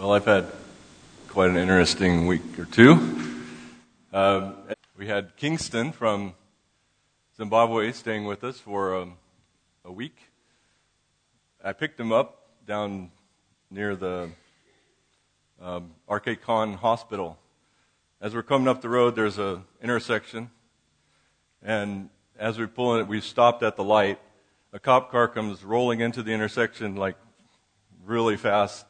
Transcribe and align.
Well, 0.00 0.14
I've 0.14 0.24
had 0.24 0.46
quite 1.28 1.50
an 1.50 1.58
interesting 1.58 2.26
week 2.26 2.58
or 2.58 2.64
two. 2.64 2.92
Um, 4.14 4.54
we 4.96 5.06
had 5.06 5.36
Kingston 5.36 5.92
from 5.92 6.32
Zimbabwe 7.36 7.92
staying 7.92 8.24
with 8.24 8.42
us 8.42 8.58
for 8.58 8.96
um, 8.96 9.18
a 9.84 9.92
week. 9.92 10.16
I 11.62 11.74
picked 11.74 12.00
him 12.00 12.12
up 12.12 12.48
down 12.66 13.10
near 13.70 13.94
the 13.94 14.30
um, 15.60 15.90
Arcade 16.08 16.40
Khan 16.40 16.72
Hospital. 16.78 17.38
As 18.22 18.34
we're 18.34 18.42
coming 18.42 18.68
up 18.68 18.80
the 18.80 18.88
road, 18.88 19.14
there's 19.14 19.38
a 19.38 19.62
intersection, 19.82 20.50
and 21.62 22.08
as 22.38 22.58
we 22.58 22.64
pull 22.64 22.96
in, 22.96 23.06
we 23.06 23.20
stopped 23.20 23.62
at 23.62 23.76
the 23.76 23.84
light. 23.84 24.18
A 24.72 24.78
cop 24.78 25.10
car 25.10 25.28
comes 25.28 25.62
rolling 25.62 26.00
into 26.00 26.22
the 26.22 26.32
intersection 26.32 26.96
like 26.96 27.16
really 28.02 28.38
fast 28.38 28.86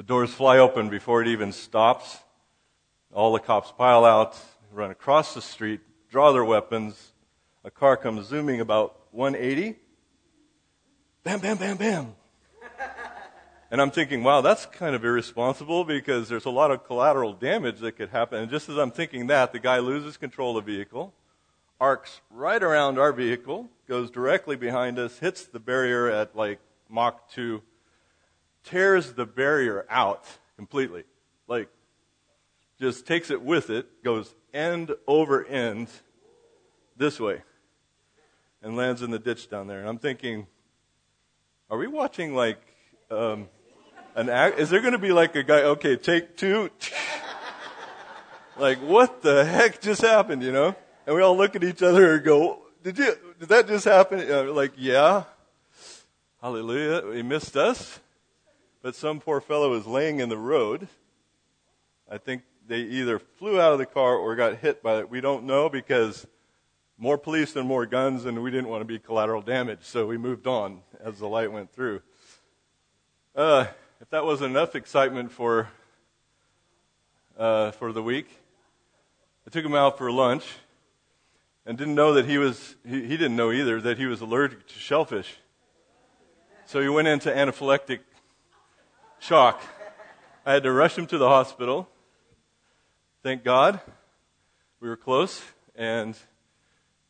the 0.00 0.04
doors 0.04 0.32
fly 0.32 0.56
open 0.56 0.88
before 0.88 1.20
it 1.20 1.28
even 1.28 1.52
stops. 1.52 2.20
All 3.12 3.34
the 3.34 3.38
cops 3.38 3.70
pile 3.70 4.06
out, 4.06 4.34
run 4.72 4.90
across 4.90 5.34
the 5.34 5.42
street, 5.42 5.82
draw 6.10 6.32
their 6.32 6.42
weapons. 6.42 7.12
A 7.64 7.70
car 7.70 7.98
comes 7.98 8.26
zooming 8.26 8.62
about 8.62 8.98
180. 9.10 9.76
Bam, 11.22 11.40
bam, 11.40 11.58
bam, 11.58 11.76
bam. 11.76 12.14
And 13.70 13.78
I'm 13.78 13.90
thinking, 13.90 14.22
wow, 14.22 14.40
that's 14.40 14.64
kind 14.64 14.94
of 14.94 15.04
irresponsible 15.04 15.84
because 15.84 16.30
there's 16.30 16.46
a 16.46 16.50
lot 16.50 16.70
of 16.70 16.86
collateral 16.86 17.34
damage 17.34 17.80
that 17.80 17.92
could 17.92 18.08
happen. 18.08 18.38
And 18.38 18.50
just 18.50 18.70
as 18.70 18.78
I'm 18.78 18.92
thinking 18.92 19.26
that, 19.26 19.52
the 19.52 19.58
guy 19.58 19.80
loses 19.80 20.16
control 20.16 20.56
of 20.56 20.64
the 20.64 20.72
vehicle, 20.76 21.12
arcs 21.78 22.22
right 22.30 22.62
around 22.62 22.98
our 22.98 23.12
vehicle, 23.12 23.68
goes 23.86 24.10
directly 24.10 24.56
behind 24.56 24.98
us, 24.98 25.18
hits 25.18 25.44
the 25.44 25.60
barrier 25.60 26.08
at 26.08 26.34
like 26.34 26.58
Mach 26.88 27.30
2, 27.32 27.60
tears 28.64 29.12
the 29.12 29.26
barrier 29.26 29.86
out 29.88 30.24
completely. 30.56 31.04
Like, 31.46 31.68
just 32.80 33.06
takes 33.06 33.30
it 33.30 33.42
with 33.42 33.70
it, 33.70 34.02
goes 34.02 34.34
end 34.54 34.92
over 35.06 35.44
end 35.44 35.88
this 36.96 37.20
way, 37.20 37.42
and 38.62 38.76
lands 38.76 39.02
in 39.02 39.10
the 39.10 39.18
ditch 39.18 39.50
down 39.50 39.66
there. 39.66 39.80
And 39.80 39.88
I'm 39.88 39.98
thinking, 39.98 40.46
are 41.70 41.78
we 41.78 41.86
watching 41.86 42.34
like 42.34 42.60
um, 43.10 43.48
an 44.14 44.28
act? 44.28 44.58
Is 44.58 44.70
there 44.70 44.80
going 44.80 44.92
to 44.92 44.98
be 44.98 45.12
like 45.12 45.36
a 45.36 45.42
guy, 45.42 45.62
okay, 45.62 45.96
take 45.96 46.36
two? 46.36 46.70
like, 48.58 48.78
what 48.78 49.22
the 49.22 49.44
heck 49.44 49.80
just 49.80 50.02
happened, 50.02 50.42
you 50.42 50.52
know? 50.52 50.74
And 51.06 51.16
we 51.16 51.22
all 51.22 51.36
look 51.36 51.56
at 51.56 51.64
each 51.64 51.82
other 51.82 52.14
and 52.14 52.24
go, 52.24 52.60
did 52.82 52.98
you, 52.98 53.14
did 53.38 53.48
that 53.50 53.66
just 53.68 53.84
happen? 53.84 54.30
Uh, 54.30 54.52
like, 54.52 54.72
yeah. 54.76 55.24
Hallelujah. 56.40 57.14
He 57.14 57.22
missed 57.22 57.56
us. 57.56 58.00
But 58.82 58.94
some 58.94 59.20
poor 59.20 59.40
fellow 59.42 59.70
was 59.70 59.86
laying 59.86 60.20
in 60.20 60.30
the 60.30 60.38
road. 60.38 60.88
I 62.10 62.16
think 62.16 62.42
they 62.66 62.78
either 62.78 63.18
flew 63.18 63.60
out 63.60 63.72
of 63.72 63.78
the 63.78 63.86
car 63.86 64.14
or 64.14 64.34
got 64.36 64.56
hit 64.56 64.82
by 64.82 65.00
it. 65.00 65.10
We 65.10 65.20
don't 65.20 65.44
know 65.44 65.68
because 65.68 66.26
more 66.96 67.18
police 67.18 67.56
and 67.56 67.68
more 67.68 67.84
guns, 67.84 68.24
and 68.24 68.42
we 68.42 68.50
didn't 68.50 68.68
want 68.68 68.80
to 68.80 68.86
be 68.86 68.98
collateral 68.98 69.42
damage, 69.42 69.80
so 69.82 70.06
we 70.06 70.16
moved 70.16 70.46
on 70.46 70.80
as 71.02 71.18
the 71.18 71.26
light 71.26 71.52
went 71.52 71.72
through. 71.72 72.00
Uh, 73.36 73.66
if 74.00 74.08
that 74.10 74.24
wasn't 74.24 74.50
enough 74.50 74.74
excitement 74.74 75.30
for 75.30 75.68
uh, 77.38 77.70
for 77.72 77.92
the 77.92 78.02
week, 78.02 78.28
I 79.46 79.50
took 79.50 79.64
him 79.64 79.74
out 79.74 79.98
for 79.98 80.10
lunch 80.10 80.44
and 81.64 81.76
didn't 81.76 81.94
know 81.94 82.14
that 82.14 82.26
he 82.26 82.38
was 82.38 82.76
he, 82.86 83.02
he 83.02 83.16
didn't 83.16 83.36
know 83.36 83.52
either 83.52 83.80
that 83.80 83.98
he 83.98 84.06
was 84.06 84.20
allergic 84.20 84.66
to 84.68 84.74
shellfish. 84.74 85.36
So 86.66 86.80
he 86.80 86.88
went 86.88 87.08
into 87.08 87.30
anaphylactic 87.30 88.00
shock. 89.20 89.62
I 90.44 90.54
had 90.54 90.64
to 90.64 90.72
rush 90.72 90.98
him 90.98 91.06
to 91.06 91.18
the 91.18 91.28
hospital. 91.28 91.88
Thank 93.22 93.44
God 93.44 93.80
we 94.80 94.88
were 94.88 94.96
close, 94.96 95.42
and 95.76 96.16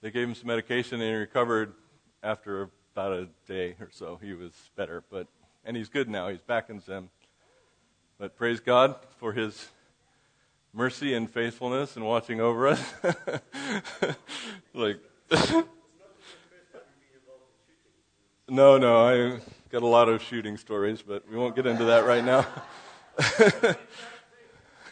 they 0.02 0.10
gave 0.10 0.28
him 0.28 0.34
some 0.34 0.48
medication, 0.48 1.00
and 1.00 1.08
he 1.08 1.14
recovered 1.14 1.72
after 2.22 2.68
about 2.94 3.12
a 3.12 3.28
day 3.46 3.76
or 3.80 3.88
so. 3.92 4.18
He 4.20 4.34
was 4.34 4.52
better, 4.76 5.04
but 5.10 5.28
and 5.64 5.76
he's 5.76 5.88
good 5.88 6.08
now. 6.08 6.28
He's 6.28 6.42
back 6.42 6.68
in 6.68 6.80
Zim. 6.80 7.10
But 8.18 8.36
praise 8.36 8.60
God 8.60 8.96
for 9.18 9.32
His 9.32 9.68
mercy 10.72 11.14
and 11.14 11.30
faithfulness 11.30 11.96
and 11.96 12.04
watching 12.04 12.40
over 12.40 12.68
us. 12.68 12.94
like, 14.74 14.98
no, 18.48 18.78
no, 18.78 19.06
I 19.06 19.40
got 19.70 19.82
a 19.82 19.86
lot 19.86 20.08
of 20.08 20.20
shooting 20.20 20.56
stories, 20.56 21.00
but 21.00 21.28
we 21.30 21.36
won't 21.36 21.54
get 21.54 21.64
into 21.64 21.84
that 21.84 22.04
right 22.04 22.24
now. 22.24 22.44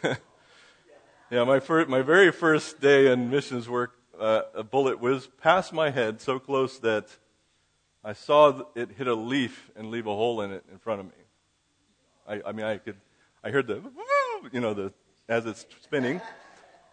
yeah, 1.29 1.43
my, 1.43 1.59
my 1.85 2.01
very 2.01 2.31
first 2.31 2.79
day 2.79 3.11
in 3.11 3.29
missions 3.29 3.67
work, 3.67 3.99
uh, 4.17 4.43
a 4.55 4.63
bullet 4.63 5.01
whizzed 5.01 5.37
past 5.37 5.73
my 5.73 5.89
head 5.89 6.21
so 6.21 6.39
close 6.39 6.79
that 6.79 7.09
I 8.05 8.13
saw 8.13 8.61
it 8.73 8.91
hit 8.97 9.07
a 9.07 9.13
leaf 9.13 9.69
and 9.75 9.91
leave 9.91 10.07
a 10.07 10.15
hole 10.15 10.41
in 10.41 10.51
it 10.51 10.63
in 10.71 10.77
front 10.77 11.01
of 11.01 11.07
me. 11.07 11.11
I, 12.25 12.41
I 12.47 12.51
mean, 12.53 12.65
I 12.65 12.77
could, 12.77 12.95
I 13.43 13.49
heard 13.49 13.67
the, 13.67 13.81
you 14.53 14.61
know, 14.61 14.73
the, 14.73 14.93
as 15.27 15.45
it's 15.45 15.65
spinning, 15.81 16.21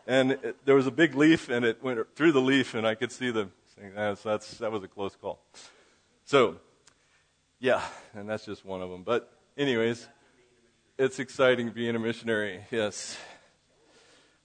and 0.09 0.33
it, 0.33 0.57
there 0.67 0.75
was 0.75 0.89
a 0.89 0.93
big 0.93 1.15
leaf, 1.15 1.49
and 1.51 1.65
it 1.65 1.81
went 1.85 2.01
through 2.17 2.33
the 2.33 2.41
leaf, 2.41 2.75
and 2.75 2.85
I 2.85 2.97
could 2.97 3.13
see 3.13 3.31
the 3.31 3.49
thing. 3.79 3.93
That's, 3.95 4.25
that 4.59 4.73
was 4.73 4.83
a 4.83 4.89
close 4.89 5.15
call. 5.15 5.39
So, 6.25 6.57
yeah, 7.59 7.83
and 8.15 8.29
that's 8.29 8.45
just 8.45 8.65
one 8.65 8.83
of 8.83 8.91
them. 8.91 9.03
But, 9.03 9.33
anyways, 9.57 10.07
it's 10.99 11.19
exciting 11.19 11.71
being 11.71 11.97
a 11.97 11.99
missionary, 11.99 12.65
yes. 12.71 13.17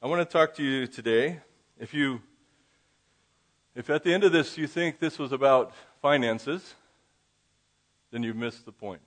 I 0.01 0.07
want 0.07 0.27
to 0.27 0.31
talk 0.31 0.55
to 0.55 0.63
you 0.63 0.87
today. 0.87 1.39
If 1.79 1.93
you, 1.93 2.21
if 3.75 3.89
at 3.89 4.03
the 4.03 4.13
end 4.13 4.23
of 4.23 4.31
this 4.31 4.57
you 4.57 4.67
think 4.67 4.99
this 4.99 5.19
was 5.19 5.31
about 5.31 5.73
finances, 6.01 6.75
then 8.11 8.23
you've 8.23 8.35
missed 8.35 8.65
the 8.65 8.71
point. 8.71 9.01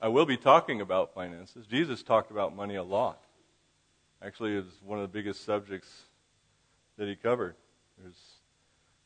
I 0.00 0.08
will 0.08 0.26
be 0.26 0.36
talking 0.36 0.80
about 0.80 1.14
finances. 1.14 1.64
Jesus 1.66 2.02
talked 2.02 2.30
about 2.30 2.56
money 2.56 2.74
a 2.74 2.82
lot. 2.82 3.20
Actually, 4.20 4.56
it's 4.56 4.82
one 4.84 4.98
of 4.98 5.02
the 5.02 5.08
biggest 5.08 5.44
subjects 5.44 5.88
that 6.98 7.08
he 7.08 7.14
covered. 7.14 7.54
There's 7.98 8.20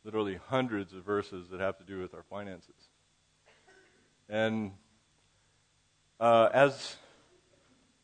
literally 0.06 0.38
hundreds 0.46 0.92
of 0.92 1.02
verses 1.02 1.48
that 1.48 1.58
have 1.58 1.76
to 1.76 1.82
do 1.82 1.98
with 1.98 2.14
our 2.14 2.22
finances. 2.30 2.76
And 4.28 4.70
uh, 6.20 6.48
as, 6.54 6.94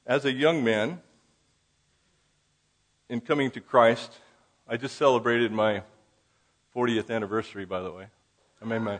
as 0.04 0.24
a 0.24 0.32
young 0.32 0.64
man, 0.64 1.00
in 3.08 3.20
coming 3.20 3.52
to 3.52 3.60
Christ, 3.60 4.14
I 4.68 4.76
just 4.76 4.96
celebrated 4.96 5.52
my 5.52 5.82
40th 6.74 7.08
anniversary, 7.08 7.66
by 7.66 7.82
the 7.82 7.92
way. 7.92 8.06
I 8.60 8.64
made 8.64 8.80
my. 8.80 8.98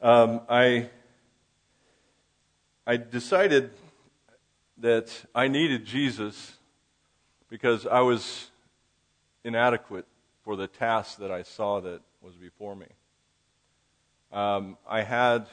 um, 0.00 0.42
I, 0.48 0.90
I 2.86 2.98
decided 2.98 3.72
that 4.78 5.24
I 5.34 5.48
needed 5.48 5.86
Jesus 5.86 6.52
because 7.48 7.84
I 7.84 7.98
was 8.02 8.51
inadequate 9.44 10.06
for 10.42 10.56
the 10.56 10.66
task 10.66 11.18
that 11.18 11.30
I 11.30 11.42
saw 11.42 11.80
that 11.80 12.00
was 12.20 12.34
before 12.36 12.74
me. 12.76 12.86
Um, 14.32 14.76
I 14.88 15.02
had 15.02 15.46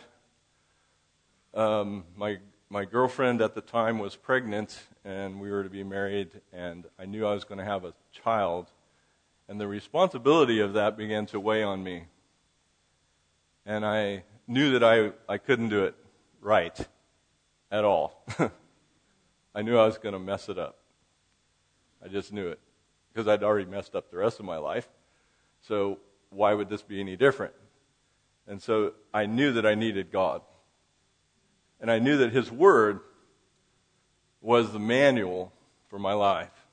um, 1.54 2.06
my 2.16 2.38
my 2.70 2.86
girlfriend 2.86 3.42
at 3.42 3.56
the 3.56 3.62
time 3.62 3.98
was 3.98 4.16
pregnant, 4.16 4.80
and 5.04 5.40
we 5.40 5.50
were 5.50 5.64
to 5.64 5.70
be 5.70 5.84
married, 5.84 6.42
and 6.54 6.86
I 7.00 7.06
knew 7.06 7.26
I 7.26 7.34
was 7.34 7.44
going 7.44 7.58
to 7.58 7.66
have 7.66 7.84
a 7.84 7.94
child, 8.12 8.68
and 9.48 9.60
the 9.60 9.68
responsibility 9.68 10.60
of 10.60 10.74
that 10.74 10.96
began 10.96 11.26
to 11.28 11.40
weigh 11.40 11.64
on 11.64 11.84
me. 11.84 12.04
And 13.66 13.84
I 13.84 14.24
knew 14.48 14.78
that 14.78 14.84
I, 14.84 15.12
I 15.28 15.40
couldn't 15.40 15.70
do 15.70 15.84
it 15.86 15.96
right 16.42 16.80
at 17.72 17.84
all. 17.84 18.24
I 19.56 19.64
knew 19.64 19.76
I 19.76 19.86
was 19.88 19.98
going 19.98 20.14
to 20.14 20.20
mess 20.20 20.48
it 20.48 20.60
up. 20.60 20.78
I 22.04 22.08
just 22.08 22.32
knew 22.32 22.48
it 22.48 22.60
because 23.12 23.28
I'd 23.28 23.44
already 23.44 23.70
messed 23.70 23.96
up 23.96 24.12
the 24.12 24.18
rest 24.18 24.40
of 24.40 24.46
my 24.46 24.58
life. 24.58 24.88
So 25.62 26.00
why 26.30 26.54
would 26.54 26.70
this 26.70 26.82
be 26.82 27.00
any 27.00 27.16
different? 27.16 27.54
And 28.48 28.62
so 28.62 28.94
I 29.14 29.26
knew 29.26 29.54
that 29.54 29.66
I 29.66 29.76
needed 29.76 30.12
God. 30.12 30.42
And 31.82 31.90
I 31.90 32.00
knew 32.00 32.18
that 32.18 32.32
His 32.32 32.52
Word 32.52 33.00
was 34.42 34.72
the 34.72 34.80
manual 34.80 35.54
for 35.88 36.00
my 36.00 36.14
life. 36.14 36.66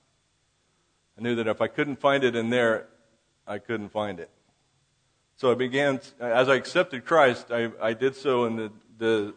I 1.18 1.22
knew 1.22 1.34
that 1.36 1.46
if 1.46 1.60
I 1.60 1.68
couldn't 1.68 1.96
find 1.96 2.24
it 2.24 2.36
in 2.36 2.50
there, 2.50 2.86
I 3.46 3.58
couldn't 3.58 3.90
find 3.90 4.20
it. 4.20 4.30
So 5.36 5.50
I 5.50 5.54
began, 5.54 6.00
as 6.18 6.48
I 6.48 6.54
accepted 6.54 7.04
Christ, 7.04 7.50
I, 7.50 7.70
I 7.80 7.92
did 7.92 8.16
so 8.16 8.46
in 8.46 8.56
the, 8.56 8.72
the, 8.98 9.34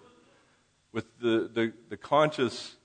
with 0.92 1.06
the, 1.20 1.50
the, 1.54 1.74
the 1.90 1.98
conscious 1.98 2.76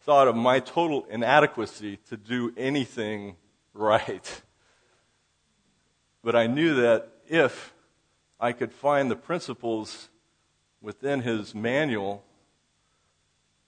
thought 0.00 0.26
of 0.26 0.34
my 0.34 0.58
total 0.58 1.04
inadequacy 1.10 1.98
to 2.08 2.16
do 2.16 2.52
anything 2.56 3.36
right. 3.74 4.42
But 6.22 6.36
I 6.36 6.46
knew 6.46 6.74
that 6.74 7.08
if 7.26 7.72
I 8.38 8.52
could 8.52 8.72
find 8.72 9.10
the 9.10 9.16
principles 9.16 10.08
within 10.80 11.20
his 11.20 11.54
manual 11.54 12.24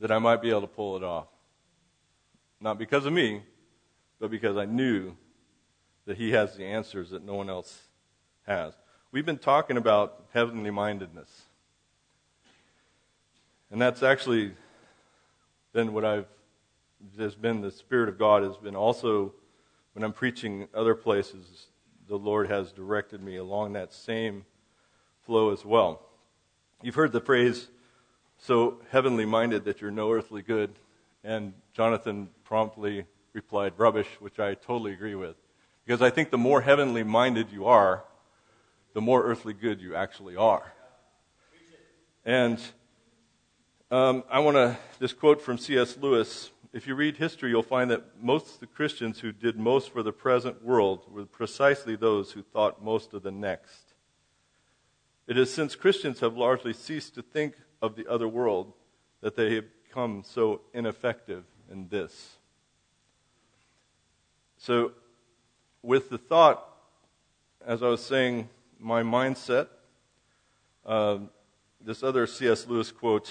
that 0.01 0.11
I 0.11 0.19
might 0.19 0.43
be 0.43 0.51
able 0.51 0.62
to 0.62 0.67
pull 0.67 0.97
it 0.97 1.03
off. 1.03 1.29
Not 2.61 2.79
because 2.79 3.06
of 3.06 3.12
me, 3.12 3.43
but 4.19 4.31
because 4.31 4.56
I 4.56 4.65
knew 4.65 5.17
that 6.06 6.17
he 6.17 6.33
has 6.33 6.56
the 6.56 6.65
answers 6.65 7.11
that 7.11 7.25
no 7.25 7.35
one 7.35 7.49
else 7.49 7.89
has. 8.47 8.75
We've 9.12 9.25
been 9.25 9.39
talking 9.39 9.77
about 9.77 10.27
heavenly 10.33 10.71
mindedness. 10.71 11.31
And 13.71 13.81
that's 13.81 14.03
actually 14.03 14.53
been 15.73 15.93
what 15.93 16.05
I've, 16.05 16.27
there's 17.17 17.35
been 17.35 17.61
the 17.61 17.71
Spirit 17.71 18.09
of 18.09 18.19
God, 18.19 18.43
has 18.43 18.56
been 18.56 18.77
also, 18.77 19.33
when 19.94 20.02
I'm 20.02 20.12
preaching 20.12 20.69
other 20.75 20.94
places, 20.94 21.69
the 22.08 22.17
Lord 22.17 22.49
has 22.49 22.73
directed 22.73 23.23
me 23.23 23.37
along 23.37 23.73
that 23.73 23.93
same 23.93 24.44
flow 25.25 25.50
as 25.50 25.64
well. 25.64 26.02
You've 26.82 26.96
heard 26.96 27.12
the 27.12 27.20
phrase, 27.20 27.69
so 28.37 28.81
heavenly 28.91 29.25
minded 29.25 29.64
that 29.64 29.81
you're 29.81 29.93
no 29.93 30.12
earthly 30.12 30.43
good. 30.43 30.73
And 31.23 31.55
Jonathan 31.73 32.29
promptly 32.43 33.06
replied, 33.32 33.73
rubbish, 33.79 34.08
which 34.19 34.38
I 34.38 34.55
totally 34.55 34.93
agree 34.93 35.14
with. 35.14 35.37
Because 35.87 36.02
I 36.02 36.11
think 36.11 36.31
the 36.31 36.38
more 36.38 36.61
heavenly 36.61 37.05
minded 37.05 37.50
you 37.50 37.67
are, 37.67 38.05
the 38.94 39.00
more 39.00 39.23
earthly 39.23 39.55
good 39.55 39.81
you 39.81 39.94
actually 39.94 40.37
are. 40.37 40.73
And 42.25 42.61
um, 43.91 44.25
I 44.29 44.41
want 44.41 44.56
to, 44.56 44.76
this 44.99 45.12
quote 45.12 45.41
from 45.41 45.56
C.S. 45.56 45.96
Lewis 45.99 46.50
if 46.75 46.88
you 46.88 46.97
read 46.97 47.19
history, 47.19 47.50
you'll 47.50 47.62
find 47.62 47.88
that 47.93 48.21
most 48.21 48.55
of 48.55 48.61
the 48.61 48.67
Christians 48.67 49.21
who 49.21 49.31
did 49.31 49.56
most 49.56 49.93
for 49.93 50.03
the 50.03 50.12
present 50.12 50.65
world 50.65 51.05
were 51.09 51.25
precisely 51.25 51.94
those 51.94 52.32
who 52.32 52.43
thought 52.43 52.82
most 52.82 53.15
of 53.15 53.23
the 53.23 53.31
next. 53.31 53.94
It 55.29 55.38
is 55.38 55.55
since 55.55 55.76
Christians 55.76 56.19
have 56.19 56.37
largely 56.37 56.73
ceased 56.73 57.15
to 57.15 57.23
think 57.23 57.55
of 57.81 57.94
the 57.94 58.09
other 58.09 58.26
world 58.26 58.73
that 59.21 59.37
they 59.37 59.55
have 59.55 59.67
become 59.85 60.25
so 60.26 60.62
ineffective 60.75 61.44
in 61.71 61.87
this. 61.91 62.38
So, 64.59 64.93
with 65.81 66.11
the 66.11 66.19
thought, 66.19 66.67
as 67.65 67.85
I 67.85 67.88
was 67.88 68.05
saying, 68.05 68.49
my 68.81 69.05
mindset, 69.05 69.69
uh, 70.85 71.19
this 71.81 72.03
other 72.03 72.27
C.S. 72.27 72.67
Lewis 72.67 72.91
quote, 72.91 73.31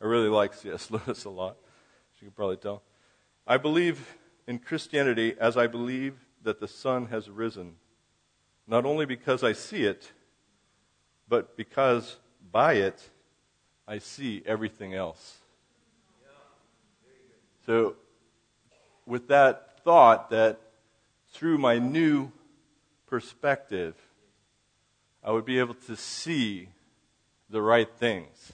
I 0.00 0.06
really 0.06 0.28
like 0.28 0.54
C.S. 0.54 0.90
Lewis 0.90 1.24
a 1.24 1.30
lot 1.30 1.61
you 2.22 2.28
can 2.28 2.34
probably 2.34 2.56
tell. 2.56 2.82
I 3.48 3.56
believe 3.56 4.16
in 4.46 4.60
Christianity 4.60 5.34
as 5.40 5.56
I 5.56 5.66
believe 5.66 6.14
that 6.44 6.60
the 6.60 6.68
sun 6.68 7.06
has 7.06 7.28
risen, 7.28 7.74
not 8.68 8.86
only 8.86 9.06
because 9.06 9.42
I 9.42 9.52
see 9.52 9.84
it, 9.84 10.12
but 11.28 11.56
because 11.56 12.18
by 12.52 12.74
it 12.74 13.10
I 13.88 13.98
see 13.98 14.40
everything 14.46 14.94
else. 14.94 15.38
So, 17.66 17.96
with 19.04 19.26
that 19.28 19.82
thought 19.82 20.30
that 20.30 20.60
through 21.32 21.58
my 21.58 21.78
new 21.78 22.30
perspective, 23.06 23.96
I 25.24 25.32
would 25.32 25.44
be 25.44 25.58
able 25.58 25.74
to 25.74 25.96
see 25.96 26.68
the 27.50 27.62
right 27.62 27.88
things. 27.98 28.52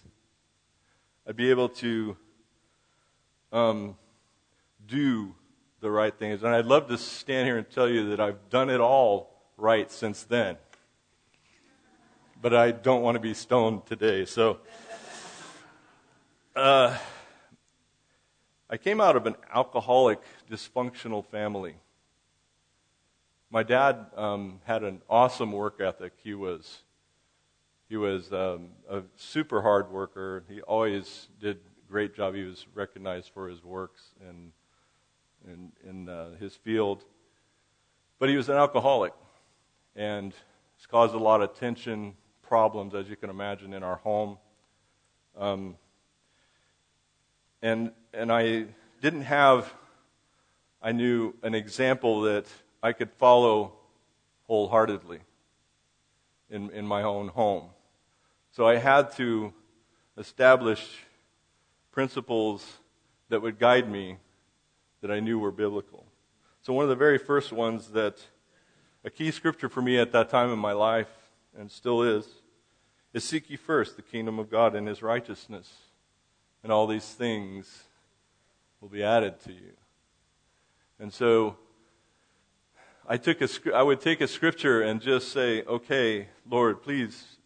I'd 1.26 1.36
be 1.36 1.50
able 1.50 1.68
to 1.68 2.16
um, 3.52 3.96
do 4.86 5.34
the 5.80 5.90
right 5.90 6.16
things. 6.16 6.42
And 6.42 6.54
I'd 6.54 6.66
love 6.66 6.88
to 6.88 6.98
stand 6.98 7.46
here 7.46 7.58
and 7.58 7.68
tell 7.68 7.88
you 7.88 8.10
that 8.10 8.20
I've 8.20 8.50
done 8.50 8.70
it 8.70 8.80
all 8.80 9.30
right 9.56 9.90
since 9.90 10.24
then. 10.24 10.56
But 12.40 12.54
I 12.54 12.70
don't 12.70 13.02
want 13.02 13.16
to 13.16 13.20
be 13.20 13.34
stoned 13.34 13.86
today. 13.86 14.24
So, 14.24 14.58
uh, 16.54 16.96
I 18.70 18.76
came 18.76 19.00
out 19.00 19.16
of 19.16 19.26
an 19.26 19.34
alcoholic, 19.54 20.20
dysfunctional 20.50 21.24
family. 21.24 21.74
My 23.50 23.62
dad 23.62 24.06
um, 24.14 24.60
had 24.64 24.84
an 24.84 25.00
awesome 25.08 25.52
work 25.52 25.80
ethic. 25.80 26.12
He 26.22 26.34
was 26.34 26.82
he 27.88 27.96
was 27.96 28.30
um, 28.32 28.68
a 28.90 29.02
super 29.16 29.62
hard 29.62 29.90
worker. 29.90 30.44
He 30.48 30.60
always 30.60 31.28
did 31.40 31.58
great 31.88 32.14
job. 32.14 32.34
He 32.34 32.44
was 32.44 32.66
recognized 32.74 33.30
for 33.32 33.48
his 33.48 33.64
works 33.64 34.02
in, 34.28 34.52
in, 35.50 35.72
in 35.88 36.08
uh, 36.08 36.36
his 36.38 36.54
field. 36.54 37.04
But 38.18 38.28
he 38.28 38.36
was 38.36 38.48
an 38.48 38.56
alcoholic, 38.56 39.14
and 39.96 40.34
it's 40.76 40.86
caused 40.86 41.14
a 41.14 41.18
lot 41.18 41.40
of 41.40 41.54
tension, 41.54 42.14
problems, 42.42 42.94
as 42.94 43.08
you 43.08 43.16
can 43.16 43.30
imagine, 43.30 43.72
in 43.72 43.82
our 43.82 43.96
home. 43.96 44.38
Um, 45.36 45.76
and, 47.62 47.92
and 48.12 48.30
I 48.30 48.66
didn't 49.00 49.22
have, 49.22 49.72
I 50.82 50.92
knew, 50.92 51.34
an 51.42 51.54
example 51.54 52.22
that 52.22 52.46
I 52.82 52.92
could 52.92 53.10
follow 53.12 53.72
wholeheartedly 54.46 55.20
in, 56.50 56.70
in 56.70 56.86
my 56.86 57.02
own 57.02 57.28
home. 57.28 57.70
So 58.50 58.66
I 58.66 58.76
had 58.76 59.12
to 59.16 59.52
establish 60.16 61.04
principles 61.90 62.78
that 63.28 63.42
would 63.42 63.58
guide 63.58 63.90
me 63.90 64.16
that 65.00 65.10
I 65.10 65.20
knew 65.20 65.38
were 65.38 65.52
biblical. 65.52 66.06
So, 66.62 66.72
one 66.72 66.84
of 66.84 66.88
the 66.88 66.96
very 66.96 67.18
first 67.18 67.52
ones 67.52 67.88
that 67.88 68.18
a 69.04 69.10
key 69.10 69.30
scripture 69.30 69.68
for 69.68 69.80
me 69.80 69.98
at 69.98 70.12
that 70.12 70.28
time 70.28 70.52
in 70.52 70.58
my 70.58 70.72
life, 70.72 71.08
and 71.56 71.70
still 71.70 72.02
is, 72.02 72.26
is 73.14 73.24
seek 73.24 73.48
ye 73.48 73.56
first 73.56 73.96
the 73.96 74.02
kingdom 74.02 74.38
of 74.38 74.50
God 74.50 74.74
and 74.74 74.86
his 74.86 75.02
righteousness, 75.02 75.72
and 76.62 76.72
all 76.72 76.86
these 76.86 77.06
things 77.06 77.84
will 78.80 78.88
be 78.88 79.02
added 79.02 79.40
to 79.44 79.52
you. 79.52 79.72
And 80.98 81.12
so, 81.12 81.56
I, 83.06 83.16
took 83.16 83.40
a, 83.40 83.48
I 83.74 83.82
would 83.82 84.00
take 84.00 84.20
a 84.20 84.28
scripture 84.28 84.82
and 84.82 85.00
just 85.00 85.32
say, 85.32 85.62
okay, 85.62 86.28
Lord, 86.48 86.82
please 86.82 87.38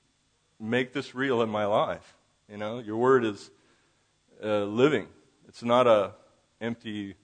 make 0.59 0.93
this 0.93 1.15
real 1.15 1.43
in 1.43 1.49
my 1.49 1.67
life. 1.67 2.17
You 2.49 2.57
know, 2.57 2.81
your 2.81 2.97
word 2.97 3.25
is 3.25 3.51
living. 4.49 5.07
It's 5.49 5.63
not 5.63 5.87
a 5.87 6.13
empty, 6.61 7.17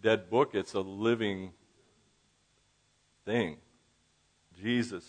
dead 0.00 0.30
book. 0.30 0.54
It's 0.54 0.74
a 0.74 0.80
living 0.80 1.52
thing. 3.24 3.56
Jesus 4.60 5.04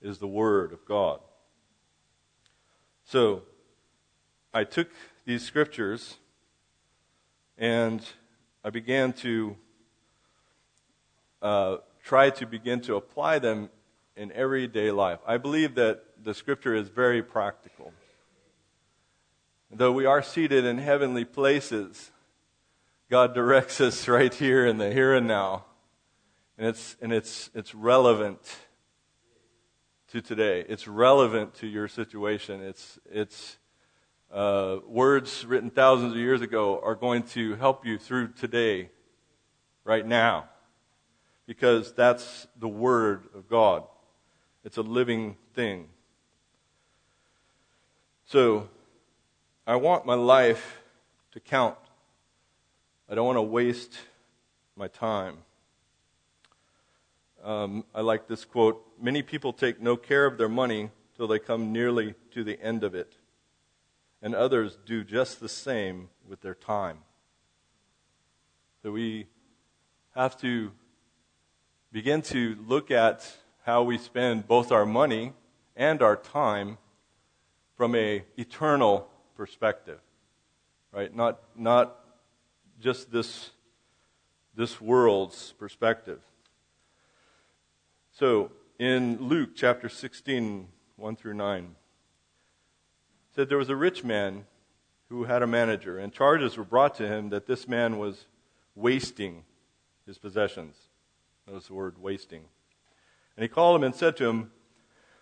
is 0.00 0.18
the 0.18 0.26
Word 0.26 0.72
of 0.72 0.84
God. 0.84 1.20
So, 3.04 3.42
I 4.52 4.64
took 4.64 4.88
these 5.24 5.42
scriptures 5.42 6.16
and 7.58 8.02
I 8.64 8.70
began 8.70 9.12
to 9.14 9.56
uh, 11.42 11.76
try 12.02 12.30
to 12.30 12.46
begin 12.46 12.80
to 12.82 12.96
apply 12.96 13.38
them 13.38 13.70
in 14.16 14.32
everyday 14.32 14.90
life. 14.90 15.18
I 15.26 15.36
believe 15.36 15.74
that 15.74 16.02
the 16.22 16.34
scripture 16.34 16.74
is 16.74 16.88
very 16.88 17.22
practical. 17.22 17.92
Though 19.70 19.92
we 19.92 20.06
are 20.06 20.22
seated 20.22 20.64
in 20.64 20.78
heavenly 20.78 21.24
places, 21.24 22.12
God 23.10 23.34
directs 23.34 23.80
us 23.80 24.06
right 24.06 24.32
here 24.32 24.64
in 24.64 24.78
the 24.78 24.92
here 24.92 25.14
and 25.14 25.26
now. 25.26 25.64
And 26.56 26.68
it's, 26.68 26.96
and 27.02 27.12
it's, 27.12 27.50
it's 27.52 27.74
relevant 27.74 28.38
to 30.12 30.22
today. 30.22 30.64
It's 30.68 30.86
relevant 30.86 31.54
to 31.56 31.66
your 31.66 31.88
situation. 31.88 32.62
It's, 32.62 32.98
it's 33.10 33.58
uh, 34.32 34.78
words 34.86 35.44
written 35.44 35.70
thousands 35.70 36.12
of 36.12 36.18
years 36.18 36.40
ago 36.40 36.80
are 36.82 36.94
going 36.94 37.24
to 37.24 37.56
help 37.56 37.84
you 37.84 37.98
through 37.98 38.28
today, 38.28 38.90
right 39.84 40.06
now, 40.06 40.48
because 41.46 41.92
that's 41.92 42.46
the 42.58 42.68
Word 42.68 43.24
of 43.34 43.48
God. 43.48 43.82
It's 44.64 44.76
a 44.76 44.82
living 44.82 45.36
thing. 45.54 45.88
So, 48.26 48.68
I 49.68 49.74
want 49.74 50.06
my 50.06 50.14
life 50.14 50.80
to 51.32 51.40
count. 51.40 51.76
I 53.10 53.16
don't 53.16 53.26
want 53.26 53.36
to 53.36 53.42
waste 53.42 53.98
my 54.76 54.86
time. 54.86 55.38
Um, 57.42 57.84
I 57.92 58.02
like 58.02 58.28
this 58.28 58.44
quote 58.44 58.80
Many 59.02 59.22
people 59.22 59.52
take 59.52 59.80
no 59.82 59.96
care 59.96 60.24
of 60.24 60.38
their 60.38 60.48
money 60.48 60.90
till 61.16 61.26
they 61.26 61.40
come 61.40 61.72
nearly 61.72 62.14
to 62.30 62.44
the 62.44 62.62
end 62.62 62.84
of 62.84 62.94
it, 62.94 63.16
and 64.22 64.36
others 64.36 64.78
do 64.86 65.02
just 65.02 65.40
the 65.40 65.48
same 65.48 66.10
with 66.28 66.42
their 66.42 66.54
time. 66.54 66.98
So 68.84 68.92
we 68.92 69.26
have 70.14 70.40
to 70.42 70.70
begin 71.90 72.22
to 72.22 72.56
look 72.68 72.92
at 72.92 73.36
how 73.64 73.82
we 73.82 73.98
spend 73.98 74.46
both 74.46 74.70
our 74.70 74.86
money 74.86 75.32
and 75.74 76.02
our 76.02 76.14
time 76.14 76.78
from 77.76 77.96
a 77.96 78.22
eternal 78.36 79.10
perspective, 79.36 80.00
right? 80.92 81.14
Not, 81.14 81.40
not 81.54 81.96
just 82.80 83.10
this, 83.12 83.50
this 84.54 84.80
world's 84.80 85.52
perspective. 85.52 86.20
So, 88.12 88.50
in 88.78 89.18
Luke 89.18 89.50
chapter 89.54 89.88
16, 89.88 90.68
1 90.96 91.16
through 91.16 91.34
9, 91.34 91.74
said 93.34 93.48
there 93.48 93.58
was 93.58 93.68
a 93.68 93.76
rich 93.76 94.02
man 94.02 94.46
who 95.08 95.24
had 95.24 95.42
a 95.42 95.46
manager, 95.46 95.98
and 95.98 96.12
charges 96.12 96.56
were 96.56 96.64
brought 96.64 96.94
to 96.96 97.06
him 97.06 97.28
that 97.28 97.46
this 97.46 97.68
man 97.68 97.98
was 97.98 98.26
wasting 98.74 99.44
his 100.06 100.18
possessions. 100.18 100.76
Notice 101.46 101.68
the 101.68 101.74
word 101.74 101.98
wasting. 101.98 102.44
And 103.36 103.42
he 103.42 103.48
called 103.48 103.76
him 103.76 103.84
and 103.84 103.94
said 103.94 104.16
to 104.16 104.28
him, 104.28 104.50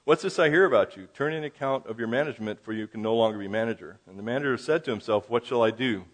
What's 0.06 0.20
this 0.20 0.38
I 0.38 0.50
hear 0.50 0.66
about 0.66 0.98
you? 0.98 1.06
Turn 1.14 1.32
in 1.32 1.44
account 1.44 1.86
of 1.86 1.98
your 1.98 2.08
management, 2.08 2.62
for 2.62 2.74
you 2.74 2.86
can 2.86 3.00
no 3.00 3.14
longer 3.14 3.38
be 3.38 3.48
manager. 3.48 4.00
And 4.06 4.18
the 4.18 4.22
manager 4.22 4.58
said 4.58 4.84
to 4.84 4.90
himself, 4.90 5.30
What 5.30 5.46
shall 5.46 5.62
I 5.62 5.70
do, 5.70 6.04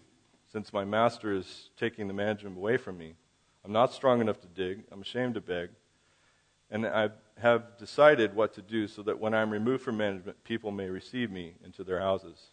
since 0.49 0.71
my 0.71 0.85
master 0.85 1.33
is 1.33 1.71
taking 1.75 2.07
the 2.07 2.13
management 2.13 2.55
away 2.55 2.77
from 2.77 2.97
me? 2.97 3.15
I'm 3.65 3.73
not 3.73 3.91
strong 3.91 4.21
enough 4.21 4.39
to 4.41 4.47
dig. 4.47 4.85
I'm 4.93 5.01
ashamed 5.01 5.33
to 5.33 5.41
beg. 5.41 5.71
And 6.69 6.87
I 6.87 7.09
have 7.41 7.77
decided 7.77 8.33
what 8.33 8.53
to 8.53 8.61
do 8.61 8.87
so 8.87 9.03
that 9.03 9.19
when 9.19 9.33
I'm 9.33 9.49
removed 9.49 9.83
from 9.83 9.97
management, 9.97 10.41
people 10.45 10.71
may 10.71 10.89
receive 10.89 11.29
me 11.29 11.55
into 11.61 11.83
their 11.83 11.99
houses. 11.99 12.51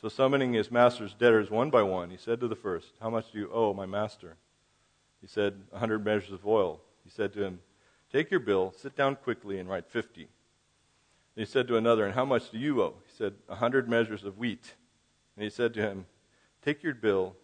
So, 0.00 0.08
summoning 0.08 0.54
his 0.54 0.70
master's 0.70 1.12
debtors 1.12 1.50
one 1.50 1.68
by 1.68 1.82
one, 1.82 2.08
he 2.08 2.16
said 2.16 2.40
to 2.40 2.48
the 2.48 2.56
first, 2.56 2.94
How 2.98 3.10
much 3.10 3.30
do 3.30 3.38
you 3.38 3.50
owe 3.52 3.74
my 3.74 3.84
master? 3.84 4.38
He 5.20 5.26
said, 5.26 5.52
A 5.70 5.78
hundred 5.80 6.02
measures 6.02 6.32
of 6.32 6.46
oil. 6.46 6.80
He 7.04 7.10
said 7.10 7.34
to 7.34 7.44
him, 7.44 7.60
Take 8.10 8.30
your 8.30 8.40
bill, 8.40 8.72
sit 8.74 8.96
down 8.96 9.16
quickly, 9.16 9.58
and 9.58 9.68
write 9.68 9.86
fifty. 9.86 10.28
And 11.34 11.46
he 11.46 11.50
said 11.50 11.68
to 11.68 11.76
another, 11.76 12.04
And 12.04 12.14
how 12.14 12.24
much 12.24 12.50
do 12.50 12.58
you 12.58 12.82
owe? 12.82 12.94
He 13.06 13.12
said, 13.16 13.34
A 13.48 13.56
hundred 13.56 13.88
measures 13.88 14.24
of 14.24 14.38
wheat. 14.38 14.74
And 15.36 15.44
he 15.44 15.50
said 15.50 15.72
to 15.74 15.80
him, 15.80 16.06
Take 16.62 16.82
your 16.82 16.94
bill 16.94 17.36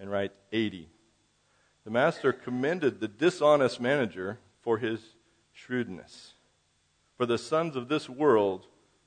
and 0.00 0.10
write 0.10 0.32
eighty. 0.52 0.88
The 1.84 1.90
master 1.90 2.32
commended 2.32 3.00
the 3.00 3.08
dishonest 3.08 3.80
manager 3.80 4.38
for 4.62 4.78
his 4.78 5.00
shrewdness. 5.52 6.32
For 7.16 7.26
the 7.26 7.38
sons 7.38 7.76
of 7.76 7.88
this 7.88 8.08
world 8.08 8.66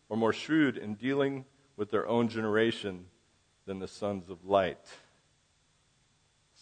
are 0.10 0.18
more 0.18 0.34
shrewd 0.34 0.78
in 0.78 0.96
dealing 0.96 1.46
with 1.76 1.90
their 1.92 2.08
own 2.08 2.30
generation 2.30 3.06
than 3.66 3.80
the 3.80 3.88
sons 3.88 4.30
of 4.30 4.46
light. 4.46 4.86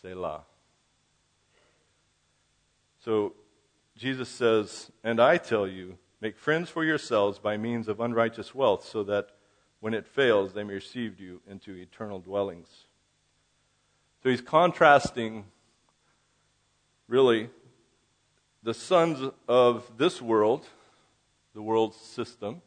Selah. 0.01 0.43
So 3.03 3.33
Jesus 3.95 4.29
says, 4.29 4.89
And 5.03 5.19
I 5.19 5.37
tell 5.37 5.67
you, 5.67 5.97
make 6.21 6.37
friends 6.37 6.69
for 6.69 6.83
yourselves 6.83 7.39
by 7.39 7.57
means 7.57 7.87
of 7.87 7.99
unrighteous 7.99 8.55
wealth, 8.55 8.85
so 8.85 9.03
that 9.03 9.29
when 9.79 9.93
it 9.93 10.07
fails, 10.07 10.53
they 10.53 10.63
may 10.63 10.75
receive 10.75 11.19
you 11.19 11.41
into 11.49 11.75
eternal 11.75 12.19
dwellings. 12.19 12.85
So 14.23 14.29
he's 14.29 14.41
contrasting 14.41 15.45
really 17.07 17.49
the 18.63 18.73
sons 18.73 19.31
of 19.47 19.91
this 19.97 20.21
world, 20.21 20.65
the 21.53 21.61
world's 21.61 21.97
system, 21.97 22.61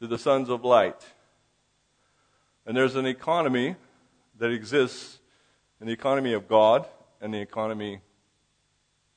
to 0.00 0.06
the 0.06 0.18
sons 0.18 0.50
of 0.50 0.64
light. 0.64 1.06
And 2.66 2.76
there's 2.76 2.96
an 2.96 3.06
economy 3.06 3.76
that 4.38 4.50
exists 4.50 5.20
in 5.80 5.86
the 5.86 5.92
economy 5.92 6.34
of 6.34 6.48
God 6.48 6.86
and 7.20 7.32
the 7.32 7.40
economy 7.40 8.00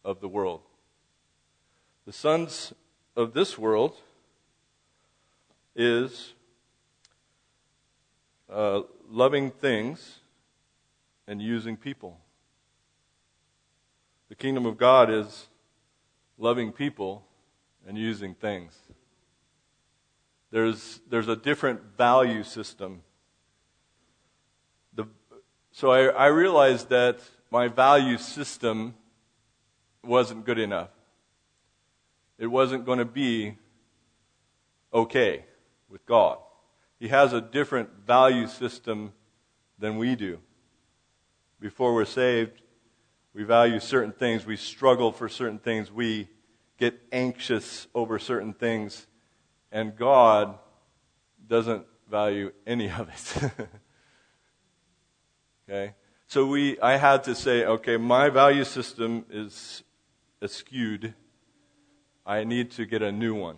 of 0.05 0.21
the 0.21 0.29
world. 0.29 0.61
The 2.05 2.13
sons 2.13 2.73
of 3.19 3.33
this 3.33 3.57
world 3.57 3.97
is 5.75 6.33
uh, 8.49 8.81
loving 9.09 9.51
things 9.51 10.19
and 11.27 11.41
using 11.41 11.75
people. 11.75 12.17
The 14.29 14.35
kingdom 14.35 14.65
of 14.65 14.77
God 14.77 15.09
is 15.09 15.49
loving 16.37 16.71
people 16.71 17.25
and 17.85 17.97
using 17.97 18.35
things. 18.35 18.73
There's, 20.49 21.01
there's 21.09 21.27
a 21.27 21.35
different 21.35 21.97
value 21.97 22.43
system. 22.43 23.01
The, 24.93 25.07
so 25.73 25.91
I, 25.91 26.05
I 26.05 26.27
realized 26.27 26.87
that 26.87 27.19
my 27.51 27.67
value 27.67 28.17
system 28.17 28.93
wasn't 30.05 30.45
good 30.45 30.57
enough. 30.57 30.89
It 32.39 32.47
wasn't 32.47 32.85
going 32.85 32.99
to 32.99 33.05
be 33.05 33.57
okay 34.93 35.45
with 35.89 36.05
God. 36.05 36.37
He 36.97 37.09
has 37.09 37.33
a 37.33 37.41
different 37.41 37.89
value 38.07 38.47
system 38.47 39.11
than 39.77 39.97
we 39.97 40.15
do. 40.15 40.39
Before 41.59 41.93
we're 41.93 42.05
saved, 42.05 42.61
we 43.33 43.43
value 43.43 43.81
certain 43.81 44.13
things. 44.13 44.45
We 44.45 44.55
struggle 44.55 45.11
for 45.11 45.27
certain 45.27 45.59
things. 45.59 45.91
We 45.91 46.29
get 46.77 46.99
anxious 47.11 47.87
over 47.93 48.17
certain 48.17 48.53
things. 48.53 49.05
And 49.71 49.95
God 49.95 50.57
doesn't 51.45 51.85
value 52.09 52.53
any 52.65 52.89
of 52.89 53.09
it. 53.09 53.51
okay? 55.69 55.93
So 56.27 56.45
we, 56.45 56.79
I 56.79 56.95
had 56.95 57.25
to 57.25 57.35
say, 57.35 57.65
okay, 57.65 57.97
my 57.97 58.29
value 58.29 58.63
system 58.63 59.25
is 59.29 59.83
skewed. 60.45 61.13
I 62.29 62.43
need 62.43 62.69
to 62.73 62.85
get 62.85 63.01
a 63.01 63.11
new 63.11 63.33
one. 63.33 63.57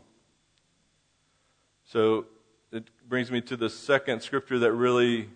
So 1.84 2.28
it 2.72 2.86
brings 3.10 3.30
me 3.30 3.42
to 3.42 3.58
the 3.58 3.70
second 3.70 4.22
scripture 4.22 4.60
that 4.60 4.72
really 4.72 5.28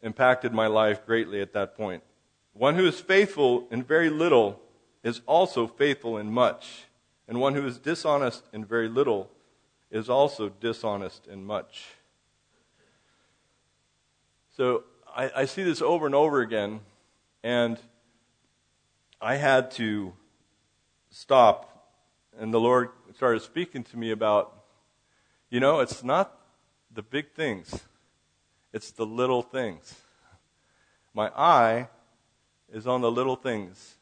impacted 0.00 0.52
my 0.52 0.68
life 0.68 1.04
greatly 1.04 1.40
at 1.40 1.52
that 1.54 1.76
point. 1.76 2.04
One 2.52 2.76
who 2.76 2.86
is 2.86 3.00
faithful 3.00 3.66
in 3.72 3.82
very 3.82 4.08
little 4.08 4.60
is 5.02 5.22
also 5.26 5.66
faithful 5.66 6.18
in 6.18 6.30
much, 6.30 6.84
and 7.26 7.40
one 7.40 7.54
who 7.56 7.66
is 7.66 7.78
dishonest 7.78 8.44
in 8.52 8.64
very 8.64 8.88
little 8.88 9.28
is 9.90 10.08
also 10.08 10.50
dishonest 10.50 11.26
in 11.26 11.44
much. 11.44 11.86
So 14.56 14.84
I, 15.12 15.32
I 15.34 15.44
see 15.46 15.64
this 15.64 15.82
over 15.82 16.06
and 16.06 16.14
over 16.14 16.42
again, 16.42 16.78
and 17.42 17.76
I 19.20 19.34
had 19.34 19.72
to 19.72 20.12
stop, 21.10 21.69
and 22.40 22.54
the 22.54 22.58
Lord 22.58 22.88
started 23.14 23.42
speaking 23.42 23.84
to 23.84 23.98
me 23.98 24.12
about, 24.12 24.64
you 25.50 25.60
know, 25.60 25.80
it's 25.80 26.02
not 26.02 26.40
the 26.90 27.02
big 27.02 27.32
things, 27.32 27.82
it's 28.72 28.90
the 28.90 29.04
little 29.04 29.42
things. 29.42 29.94
My 31.12 31.28
eye 31.36 31.88
is 32.72 32.86
on 32.86 33.02
the 33.02 33.10
little 33.10 33.36
things. 33.36 33.96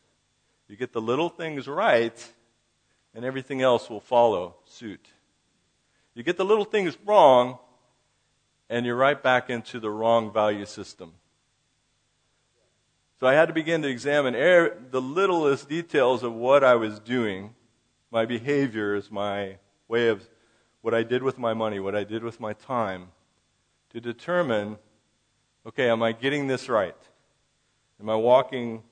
You 0.68 0.76
get 0.76 0.92
the 0.92 1.00
little 1.00 1.28
things 1.28 1.66
right, 1.66 2.32
and 3.12 3.24
everything 3.24 3.60
else 3.60 3.90
will 3.90 4.00
follow 4.00 4.54
suit. 4.66 5.08
You 6.14 6.22
get 6.22 6.36
the 6.36 6.44
little 6.44 6.64
things 6.64 6.96
wrong, 7.04 7.58
and 8.70 8.86
you're 8.86 8.94
right 8.94 9.20
back 9.20 9.50
into 9.50 9.80
the 9.80 9.90
wrong 9.90 10.32
value 10.32 10.66
system. 10.66 11.14
So 13.18 13.26
I 13.26 13.34
had 13.34 13.46
to 13.46 13.54
begin 13.54 13.82
to 13.82 13.88
examine 13.88 14.36
er, 14.36 14.76
the 14.90 15.00
littlest 15.00 15.68
details 15.68 16.22
of 16.22 16.34
what 16.34 16.62
I 16.62 16.76
was 16.76 17.00
doing, 17.00 17.54
my 18.10 18.24
behaviors, 18.24 19.10
my 19.10 19.56
way 19.86 20.08
of 20.08 20.28
what 20.80 20.94
I 20.94 21.02
did 21.02 21.22
with 21.22 21.38
my 21.38 21.54
money, 21.54 21.80
what 21.80 21.94
I 21.94 22.04
did 22.04 22.22
with 22.22 22.40
my 22.40 22.52
time, 22.52 23.08
to 23.90 24.00
determine 24.00 24.78
okay, 25.66 25.90
am 25.90 26.02
I 26.02 26.12
getting 26.12 26.46
this 26.46 26.68
right? 26.68 26.96
Am 28.00 28.08
I 28.08 28.16
walking 28.16 28.82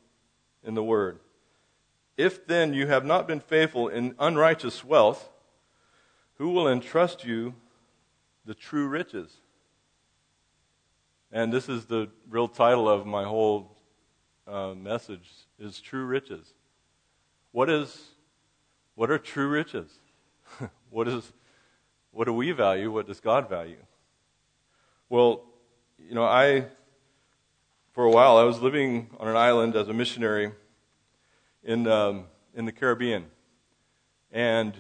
in 0.63 0.75
the 0.75 0.83
Word? 0.83 1.21
If 2.17 2.47
then 2.47 2.75
you 2.75 2.87
have 2.87 3.05
not 3.05 3.27
been 3.27 3.41
faithful 3.41 3.89
in 3.89 4.15
unrighteous 4.19 4.85
wealth, 4.85 5.31
who 6.35 6.51
will 6.51 6.69
entrust 6.69 7.25
you 7.25 7.55
the 8.45 8.55
true 8.55 8.89
riches? 8.89 9.37
And 11.33 11.53
this 11.53 11.69
is 11.69 11.87
the 11.87 12.09
real 12.29 12.49
title 12.49 12.89
of 12.89 13.07
my 13.07 13.25
whole 13.25 13.77
uh, 14.47 14.75
message 14.75 15.31
is 15.59 15.81
true 15.81 16.05
riches. 16.05 16.55
What 17.53 17.71
is 17.71 18.11
what 18.97 19.09
are 19.11 19.19
true 19.19 19.47
riches? 19.47 19.89
what 20.91 21.07
is 21.07 21.33
what 22.11 22.25
do 22.25 22.33
we 22.33 22.51
value? 22.51 22.91
What 22.91 23.07
does 23.07 23.21
God 23.21 23.49
value? 23.49 23.77
Well, 25.09 25.45
you 25.99 26.15
know, 26.15 26.25
I 26.25 26.67
for 27.97 28.05
a 28.05 28.11
while. 28.11 28.37
I 28.37 28.43
was 28.43 28.61
living 28.61 29.09
on 29.19 29.27
an 29.27 29.37
island 29.37 29.75
as 29.75 29.89
a 29.89 29.95
missionary 29.95 30.53
in, 31.65 31.87
um, 31.87 32.25
in 32.55 32.67
the 32.67 32.73
Caribbean. 32.73 33.25
And 34.31 34.75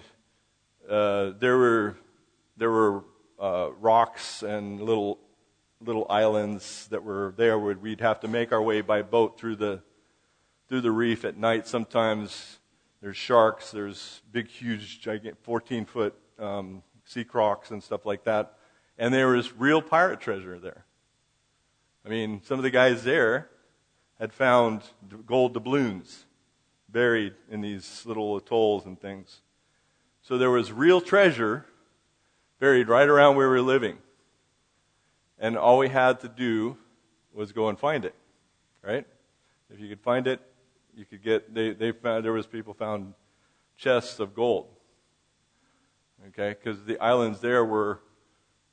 uh, 0.87 1.30
there 1.38 1.56
were, 1.56 1.96
there 2.58 2.70
were 2.70 3.04
uh, 3.40 3.70
rocks 3.80 4.42
and 4.42 4.82
little, 4.82 5.18
little 5.80 6.06
islands 6.11 6.88
that 6.88 7.02
were 7.04 7.32
there 7.38 7.58
where 7.58 7.75
we'd 7.75 8.02
have 8.02 8.20
to 8.20 8.28
make 8.28 8.52
our 8.52 8.61
way 8.61 8.82
by 8.82 9.00
boat 9.00 9.40
through 9.40 9.56
the, 9.56 9.80
through 10.68 10.82
the 10.82 10.92
reef 10.92 11.25
at 11.25 11.38
night. 11.38 11.66
Sometimes 11.66 12.58
there's 13.00 13.17
sharks, 13.17 13.71
there's 13.71 14.23
big, 14.33 14.49
huge, 14.49 15.00
gigantic, 15.00 15.43
14 15.43 15.85
foot 15.85 16.15
um, 16.38 16.83
sea 17.05 17.25
crocs 17.25 17.71
and 17.71 17.83
stuff 17.83 18.07
like 18.07 18.25
that. 18.25 18.55
And 18.99 19.12
there 19.12 19.29
was 19.29 19.53
real 19.53 19.83
pirate 19.83 20.21
treasure 20.21 20.59
there. 20.59 20.85
I 22.05 22.09
mean, 22.09 22.41
some 22.43 22.59
of 22.59 22.62
the 22.62 22.71
guys 22.71 23.05
there 23.05 23.49
had 24.19 24.33
found 24.33 24.83
gold 25.26 25.55
doubloons 25.55 26.25
buried 26.88 27.35
in 27.50 27.61
these 27.61 28.05
little 28.07 28.37
atolls 28.37 28.87
and 28.87 28.99
things. 28.99 29.41
So 30.23 30.38
there 30.38 30.50
was 30.50 30.73
real 30.73 31.00
treasure 31.00 31.67
buried 32.59 32.88
right 32.88 33.09
around 33.09 33.37
where 33.37 33.49
we 33.49 33.57
were 33.57 33.62
living. 33.62 33.99
and 35.38 35.59
all 35.59 35.76
we 35.76 35.91
had 35.91 36.21
to 36.21 36.29
do 36.29 36.79
was 37.35 37.53
go 37.53 37.69
and 37.69 37.79
find 37.79 38.07
it, 38.07 38.15
right? 38.83 39.07
If 39.69 39.79
you 39.79 39.88
could 39.88 40.00
find 40.00 40.26
it, 40.26 40.41
you 40.97 41.05
could 41.05 41.23
get. 41.23 41.55
They 41.55 41.73
they 41.73 41.93
found 41.93 42.25
there 42.25 42.33
was 42.33 42.47
people 42.47 42.75
found 42.75 43.15
chests 43.76 44.19
of 44.19 44.35
gold. 44.35 44.69
Okay, 46.29 46.57
because 46.59 46.85
the 46.85 46.99
islands 46.99 47.41
there 47.41 47.65
were 47.65 48.00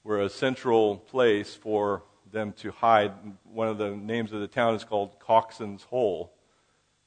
were 0.04 0.22
a 0.22 0.30
central 0.30 0.98
place 0.98 1.54
for 1.54 2.04
them 2.32 2.54
to 2.54 2.72
hide. 2.72 3.12
One 3.44 3.68
of 3.68 3.78
the 3.78 3.92
names 3.92 4.32
of 4.32 4.40
the 4.40 4.48
town 4.48 4.74
is 4.74 4.84
called 4.84 5.20
Coxon's 5.20 5.84
Hole, 5.84 6.34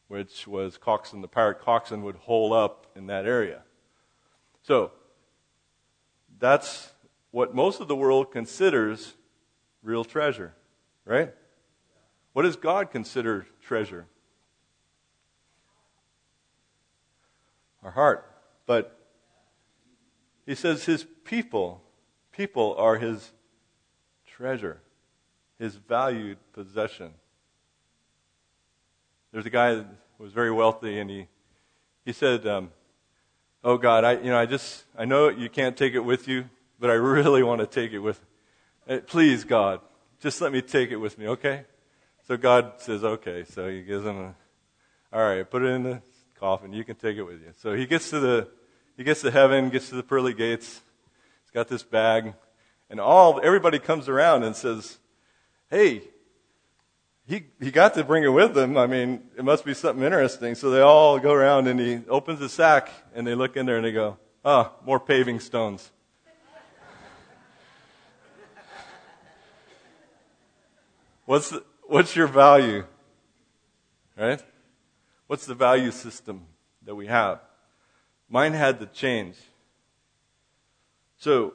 which 0.09 0.47
was 0.47 0.79
Coxon, 0.79 1.23
the 1.23 1.29
pirate 1.29 1.61
Coxon 1.61 2.03
would 2.03 2.17
hole 2.17 2.53
up 2.53 2.87
in 2.95 3.07
that 3.07 3.27
area. 3.27 3.63
So, 4.63 4.93
that's 6.39 6.93
what 7.31 7.55
most 7.55 7.81
of 7.81 7.89
the 7.89 7.97
world 7.97 8.31
considers 8.31 9.15
real 9.83 10.05
treasure, 10.05 10.55
right? 11.05 11.33
What 12.33 12.43
does 12.43 12.57
God 12.57 12.91
consider 12.91 13.47
treasure? 13.63 14.07
Our 17.87 17.93
heart. 17.93 18.29
But 18.67 18.99
he 20.45 20.57
says 20.57 20.87
his 20.87 21.07
people, 21.25 21.85
people 22.33 22.75
are 22.77 22.99
his 22.99 23.31
treasure, 24.27 24.81
his 25.57 25.77
valued 25.77 26.39
possession. 26.53 27.13
There's 29.33 29.47
a 29.47 29.51
guy 29.51 29.77
that 29.77 29.87
was 30.19 30.33
very 30.33 30.51
wealthy, 30.51 30.99
and 30.99 31.09
he, 31.09 31.29
he 32.05 32.13
said, 32.13 32.45
um, 32.45 32.73
Oh 33.63 33.79
God, 33.79 34.03
I, 34.03 34.15
you 34.15 34.31
know, 34.31 34.39
I 34.39 34.47
just, 34.47 34.83
I 34.99 35.05
know 35.05 35.29
you 35.29 35.49
can't 35.49 35.77
take 35.77 35.95
it 35.95 36.01
with 36.01 36.27
you, 36.27 36.51
but 36.81 36.91
I 36.91 36.95
really 36.95 37.45
want 37.45 37.61
to 37.61 37.69
take 37.69 37.93
it 37.93 38.01
with 38.01 38.21
uh, 38.89 38.99
Please, 39.07 39.45
God, 39.45 39.81
just 40.21 40.41
let 40.41 40.51
me 40.51 40.61
take 40.61 40.91
it 40.91 40.97
with 40.97 41.19
me, 41.19 41.29
okay? 41.29 41.65
So 42.27 42.37
God 42.37 42.75
says, 42.79 43.05
okay. 43.05 43.45
So 43.45 43.69
he 43.69 43.83
gives 43.83 44.05
him 44.05 44.19
a, 44.19 44.35
all 45.13 45.23
right, 45.23 45.49
put 45.49 45.63
it 45.63 45.67
in 45.67 45.85
the 45.85 46.03
coffin. 46.39 46.73
You 46.73 46.85
can 46.85 46.97
take 46.97 47.17
it 47.17 47.23
with 47.23 47.41
you. 47.41 47.53
So 47.59 47.75
he 47.75 47.87
gets 47.87 48.11
to 48.11 48.21
the, 48.21 48.49
he 48.97 49.05
gets 49.05 49.23
to 49.23 49.31
heaven, 49.31 49.71
gets 49.71 49.89
to 49.91 49.95
the 49.97 50.03
pearly 50.03 50.35
gates. 50.35 50.81
He's 51.43 51.51
got 51.53 51.69
this 51.69 51.83
bag, 51.83 52.35
and 52.91 53.01
all 53.01 53.41
everybody 53.43 53.79
comes 53.79 54.09
around 54.09 54.43
and 54.43 54.55
says, 54.55 54.99
"Hey, 55.71 56.03
he 57.27 57.47
he 57.61 57.71
got 57.71 57.95
to 57.95 58.05
bring 58.05 58.25
it 58.25 58.29
with 58.29 58.57
him. 58.57 58.77
I 58.77 58.87
mean, 58.87 59.23
it 59.37 59.45
must 59.45 59.65
be 59.65 59.75
something 59.75 60.05
interesting." 60.05 60.55
So 60.55 60.71
they 60.71 60.81
all 60.81 61.19
go 61.19 61.33
around, 61.33 61.69
and 61.69 61.81
he 61.81 62.01
opens 62.09 62.41
the 62.41 62.49
sack, 62.49 62.91
and 63.15 63.27
they 63.27 63.35
look 63.35 63.57
in 63.57 63.67
there, 63.67 63.77
and 63.77 63.85
they 63.85 63.93
go, 63.93 64.19
"Ah, 64.45 64.73
oh, 64.73 64.85
more 64.85 65.01
paving 65.01 65.41
stones." 65.41 65.91
What's, 71.27 71.51
the, 71.51 71.65
what's 71.89 72.15
your 72.15 72.29
value? 72.29 72.85
Right? 74.17 74.41
What's 75.27 75.47
the 75.47 75.55
value 75.55 75.91
system 75.91 76.47
that 76.83 76.95
we 76.95 77.07
have? 77.07 77.41
Mine 78.29 78.53
had 78.53 78.81
to 78.81 78.87
change. 78.87 79.37
So, 81.19 81.55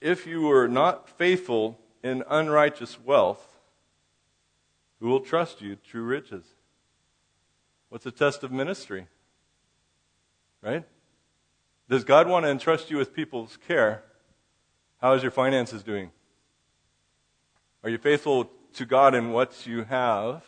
if 0.00 0.26
you 0.26 0.42
were 0.42 0.68
not 0.68 1.08
faithful 1.08 1.78
in 2.02 2.22
unrighteous 2.28 2.98
wealth, 3.00 3.58
who 5.00 5.08
will 5.08 5.20
trust 5.20 5.60
you 5.60 5.76
true 5.76 6.02
riches? 6.02 6.44
What's 7.88 8.04
the 8.04 8.10
test 8.10 8.42
of 8.42 8.52
ministry? 8.52 9.06
Right? 10.62 10.84
Does 11.88 12.04
God 12.04 12.28
want 12.28 12.44
to 12.44 12.50
entrust 12.50 12.90
you 12.90 12.96
with 12.96 13.14
people's 13.14 13.58
care? 13.68 14.02
How 14.98 15.12
is 15.12 15.22
your 15.22 15.30
finances 15.30 15.82
doing? 15.82 16.10
Are 17.82 17.90
you 17.90 17.98
faithful 17.98 18.50
to 18.76 18.84
God 18.84 19.14
in 19.14 19.32
what 19.32 19.66
you 19.66 19.84
have. 19.84 20.44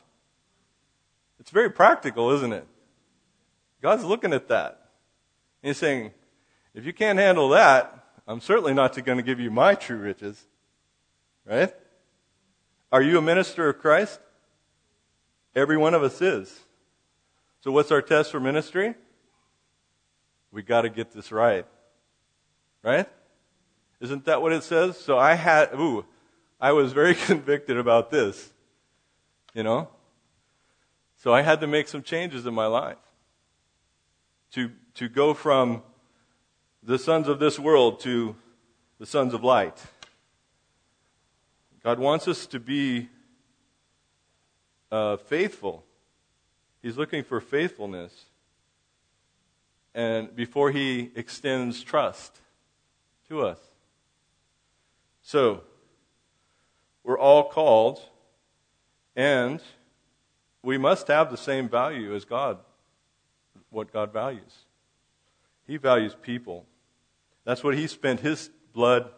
It's 1.41 1.51
very 1.51 1.71
practical, 1.71 2.31
isn't 2.31 2.53
it? 2.53 2.67
God's 3.81 4.05
looking 4.05 4.33
at 4.33 4.49
that. 4.49 4.91
He's 5.63 5.77
saying, 5.77 6.13
if 6.75 6.85
you 6.85 6.93
can't 6.93 7.19
handle 7.19 7.49
that, 7.51 8.05
I'm 8.27 8.41
certainly 8.41 8.75
not 8.75 8.95
going 9.05 9.19
to 9.19 9.23
give 9.23 9.41
you 9.41 9.51
my 9.51 9.75
true 9.75 9.99
riches. 9.99 10.47
Right? 11.47 11.75
Are 12.93 13.03
you 13.03 13.19
a 13.19 13.23
minister 13.23 13.69
of 13.69 13.79
Christ? 13.79 14.21
Every 15.55 15.77
one 15.77 15.95
of 15.95 16.03
us 16.03 16.21
is. 16.21 16.61
So 17.61 17.73
what's 17.73 17.91
our 17.91 18.03
test 18.03 18.31
for 18.31 18.41
ministry? 18.41 18.95
We 20.53 20.63
got 20.63 20.83
to 20.83 20.89
get 20.89 21.13
this 21.13 21.33
right. 21.33 21.67
Right? 22.83 23.09
Isn't 24.01 24.25
that 24.27 24.41
what 24.41 24.53
it 24.53 24.63
says? 24.63 24.97
So 24.99 25.19
I 25.19 25.35
had, 25.35 25.71
ooh, 25.75 26.05
I 26.61 26.73
was 26.73 26.93
very 26.93 27.15
convicted 27.27 27.77
about 27.77 28.11
this, 28.11 28.53
you 29.55 29.63
know? 29.63 29.89
So 31.19 31.35
I 31.35 31.43
had 31.43 31.61
to 31.61 31.67
make 31.67 31.89
some 31.89 32.03
changes 32.03 32.47
in 32.47 32.55
my 32.55 32.67
life 32.67 32.97
to, 34.53 34.71
to 34.95 35.09
go 35.09 35.35
from 35.35 35.83
the 36.83 36.99
sons 36.99 37.27
of 37.27 37.41
this 37.41 37.59
world 37.59 38.01
to 38.01 38.37
the 39.01 39.07
sons 39.07 39.35
of 39.35 39.43
light. 39.43 39.83
God 41.83 41.99
wants 41.99 42.29
us 42.29 42.47
to 42.47 42.61
be 42.61 43.09
uh, 44.93 45.17
faithful. 45.17 45.85
He's 46.83 46.97
looking 46.97 47.25
for 47.25 47.41
faithfulness. 47.41 48.27
And 49.95 50.35
before 50.37 50.71
he 50.71 51.11
extends 51.17 51.83
trust 51.83 52.39
to 53.29 53.45
us. 53.45 53.59
So, 55.23 55.63
we're 57.03 57.19
all 57.19 57.49
called, 57.49 58.01
and 59.17 59.61
we 60.63 60.79
must 60.79 61.09
have 61.09 61.31
the 61.31 61.37
same 61.37 61.69
value 61.69 62.15
as 62.15 62.25
God, 62.25 62.59
what 63.71 63.93
God 63.93 64.13
values. 64.13 64.65
He 65.67 65.77
values 65.77 66.17
people. 66.21 66.67
That's 67.45 67.63
what 67.63 67.77
He 67.77 67.87
spent 67.87 68.21
His 68.21 68.51
blood, 68.73 69.11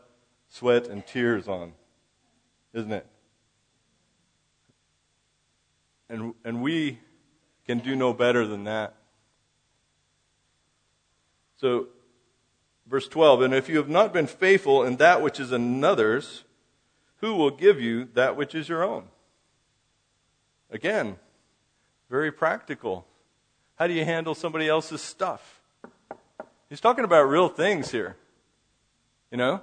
sweat, 0.49 0.87
and 0.87 1.07
tears 1.07 1.49
on, 1.49 1.73
isn't 2.75 2.93
it? 2.93 3.07
And, 6.09 6.35
and 6.45 6.61
we 6.61 6.99
can 7.67 7.79
do 7.79 7.95
no 7.95 8.13
better 8.13 8.47
than 8.47 8.65
that. 8.65 8.97
So, 11.57 11.89
verse 12.87 13.07
12, 13.07 13.43
and 13.43 13.55
if 13.55 13.69
you 13.69 13.77
have 13.77 13.89
not 13.89 14.13
been 14.13 14.27
faithful 14.27 14.83
in 14.83 14.97
that 14.97 15.23
which 15.23 15.39
is 15.39 15.53
another's, 15.53 16.45
who 17.17 17.35
will 17.35 17.51
give 17.51 17.81
you 17.81 18.09
that 18.15 18.37
which 18.37 18.55
is 18.55 18.69
your 18.69 18.83
own? 18.83 19.05
Again, 20.71 21.17
very 22.11 22.33
practical. 22.33 23.07
How 23.77 23.87
do 23.87 23.95
you 23.95 24.05
handle 24.05 24.35
somebody 24.35 24.69
else's 24.69 25.01
stuff? 25.01 25.61
He's 26.69 26.81
talking 26.81 27.05
about 27.05 27.23
real 27.23 27.49
things 27.49 27.91
here. 27.91 28.17
You 29.31 29.39
know? 29.39 29.63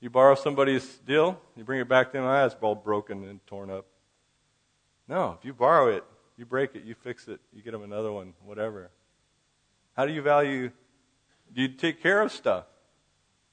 You 0.00 0.08
borrow 0.08 0.36
somebody's 0.36 0.86
deal, 0.98 1.40
you 1.56 1.64
bring 1.64 1.80
it 1.80 1.88
back 1.88 2.12
to 2.12 2.18
them, 2.18 2.24
ah, 2.24 2.44
it's 2.44 2.54
all 2.60 2.76
broken 2.76 3.24
and 3.24 3.44
torn 3.48 3.68
up. 3.68 3.84
No, 5.08 5.36
if 5.36 5.44
you 5.44 5.52
borrow 5.52 5.88
it, 5.88 6.04
you 6.36 6.46
break 6.46 6.76
it, 6.76 6.84
you 6.84 6.94
fix 6.94 7.26
it, 7.26 7.40
you 7.52 7.62
get 7.62 7.72
them 7.72 7.82
another 7.82 8.12
one, 8.12 8.34
whatever. 8.44 8.90
How 9.96 10.06
do 10.06 10.12
you 10.12 10.22
value? 10.22 10.70
Do 11.52 11.62
you 11.62 11.68
take 11.68 12.00
care 12.00 12.22
of 12.22 12.30
stuff? 12.30 12.66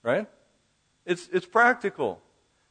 Right? 0.04 0.28
It's, 1.04 1.28
it's 1.34 1.48
practical. 1.48 2.22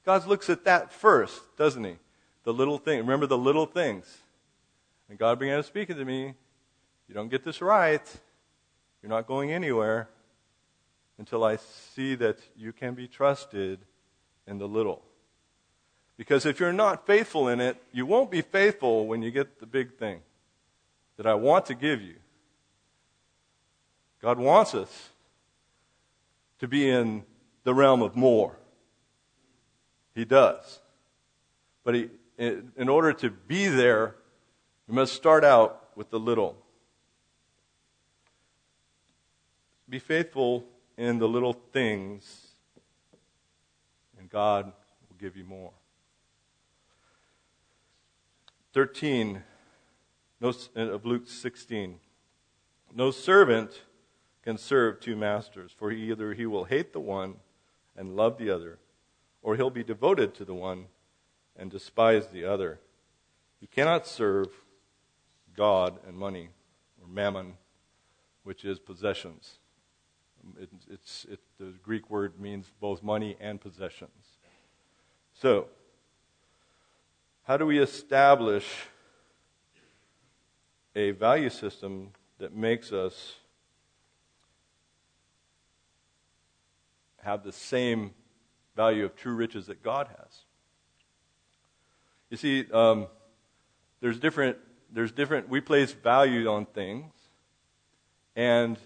God 0.06 0.24
looks 0.26 0.48
at 0.48 0.64
that 0.66 0.92
first, 0.92 1.56
doesn't 1.56 1.82
he? 1.82 1.96
The 2.44 2.52
little 2.52 2.78
thing. 2.78 3.00
Remember 3.00 3.26
the 3.26 3.38
little 3.38 3.66
things. 3.66 4.18
And 5.08 5.18
God 5.18 5.38
began 5.38 5.58
to 5.58 5.62
speak 5.62 5.88
to 5.88 6.04
me. 6.04 6.34
You 7.08 7.14
don't 7.14 7.28
get 7.28 7.44
this 7.44 7.60
right. 7.60 8.02
You're 9.02 9.10
not 9.10 9.26
going 9.26 9.52
anywhere 9.52 10.08
until 11.18 11.44
I 11.44 11.56
see 11.56 12.14
that 12.16 12.38
you 12.56 12.72
can 12.72 12.94
be 12.94 13.06
trusted 13.06 13.80
in 14.46 14.58
the 14.58 14.66
little. 14.66 15.02
Because 16.16 16.46
if 16.46 16.60
you're 16.60 16.72
not 16.72 17.06
faithful 17.06 17.48
in 17.48 17.60
it, 17.60 17.76
you 17.92 18.06
won't 18.06 18.30
be 18.30 18.40
faithful 18.40 19.06
when 19.06 19.22
you 19.22 19.30
get 19.30 19.60
the 19.60 19.66
big 19.66 19.96
thing 19.96 20.20
that 21.16 21.26
I 21.26 21.34
want 21.34 21.66
to 21.66 21.74
give 21.74 22.00
you. 22.00 22.16
God 24.22 24.38
wants 24.38 24.74
us 24.74 25.10
to 26.60 26.68
be 26.68 26.88
in 26.88 27.24
the 27.64 27.74
realm 27.74 28.00
of 28.00 28.16
more. 28.16 28.56
He 30.14 30.24
does. 30.24 30.80
But 31.82 31.94
he, 31.94 32.10
in 32.38 32.88
order 32.88 33.12
to 33.12 33.30
be 33.30 33.68
there, 33.68 34.14
we 34.88 34.94
must 34.94 35.14
start 35.14 35.44
out 35.44 35.88
with 35.96 36.10
the 36.10 36.18
little. 36.18 36.56
Be 39.88 39.98
faithful 39.98 40.64
in 40.96 41.18
the 41.18 41.28
little 41.28 41.52
things, 41.52 42.48
and 44.18 44.28
God 44.28 44.66
will 44.66 45.16
give 45.18 45.36
you 45.36 45.44
more. 45.44 45.72
13 48.72 49.42
of 50.42 51.06
Luke 51.06 51.28
16. 51.28 52.00
No 52.94 53.10
servant 53.10 53.82
can 54.42 54.58
serve 54.58 55.00
two 55.00 55.16
masters, 55.16 55.72
for 55.76 55.90
either 55.90 56.34
he 56.34 56.46
will 56.46 56.64
hate 56.64 56.92
the 56.92 57.00
one 57.00 57.36
and 57.96 58.16
love 58.16 58.38
the 58.38 58.50
other 58.50 58.78
or 59.44 59.54
he'll 59.54 59.70
be 59.70 59.84
devoted 59.84 60.34
to 60.34 60.44
the 60.44 60.54
one 60.54 60.86
and 61.54 61.70
despise 61.70 62.28
the 62.28 62.44
other. 62.44 62.80
You 63.60 63.68
cannot 63.68 64.06
serve 64.06 64.48
God 65.56 65.98
and 66.06 66.16
money, 66.16 66.48
or 67.00 67.08
mammon, 67.08 67.54
which 68.42 68.64
is 68.64 68.78
possessions. 68.78 69.58
It, 70.60 70.68
it's, 70.90 71.26
it, 71.30 71.40
the 71.58 71.72
Greek 71.82 72.10
word 72.10 72.38
means 72.38 72.70
both 72.80 73.02
money 73.02 73.36
and 73.40 73.60
possessions. 73.60 74.38
So, 75.32 75.68
how 77.44 77.56
do 77.56 77.66
we 77.66 77.78
establish 77.78 78.66
a 80.94 81.10
value 81.12 81.50
system 81.50 82.10
that 82.38 82.54
makes 82.54 82.92
us 82.92 83.34
have 87.22 87.42
the 87.42 87.52
same 87.52 88.12
value 88.76 89.04
of 89.04 89.16
true 89.16 89.34
riches 89.34 89.66
that 89.66 89.82
God 89.82 90.08
has? 90.08 90.44
You 92.30 92.36
see, 92.36 92.66
um, 92.72 93.06
there's 94.00 94.18
different. 94.18 94.56
There's 94.94 95.10
different. 95.10 95.48
We 95.48 95.60
place 95.60 95.92
value 95.92 96.48
on 96.48 96.66
things, 96.66 97.12
and 98.36 98.78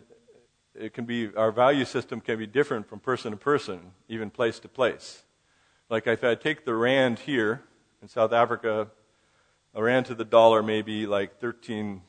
it 0.74 0.94
can 0.94 1.04
be 1.04 1.30
our 1.36 1.52
value 1.52 1.84
system 1.84 2.22
can 2.22 2.38
be 2.38 2.46
different 2.46 2.88
from 2.88 2.98
person 2.98 3.32
to 3.32 3.36
person, 3.36 3.92
even 4.08 4.30
place 4.30 4.58
to 4.60 4.68
place. 4.68 5.22
Like 5.90 6.06
if 6.06 6.24
I 6.24 6.34
take 6.34 6.64
the 6.64 6.74
rand 6.74 7.18
here 7.18 7.62
in 8.00 8.08
South 8.08 8.32
Africa, 8.32 8.88
a 9.74 9.82
rand 9.82 10.06
to 10.06 10.14
the 10.14 10.24
dollar 10.24 10.62
may 10.62 10.80
be 10.80 11.06
like 11.06 11.38
13.5 11.40 12.00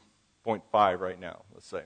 right 1.00 1.20
now, 1.20 1.42
let's 1.54 1.68
say. 1.68 1.84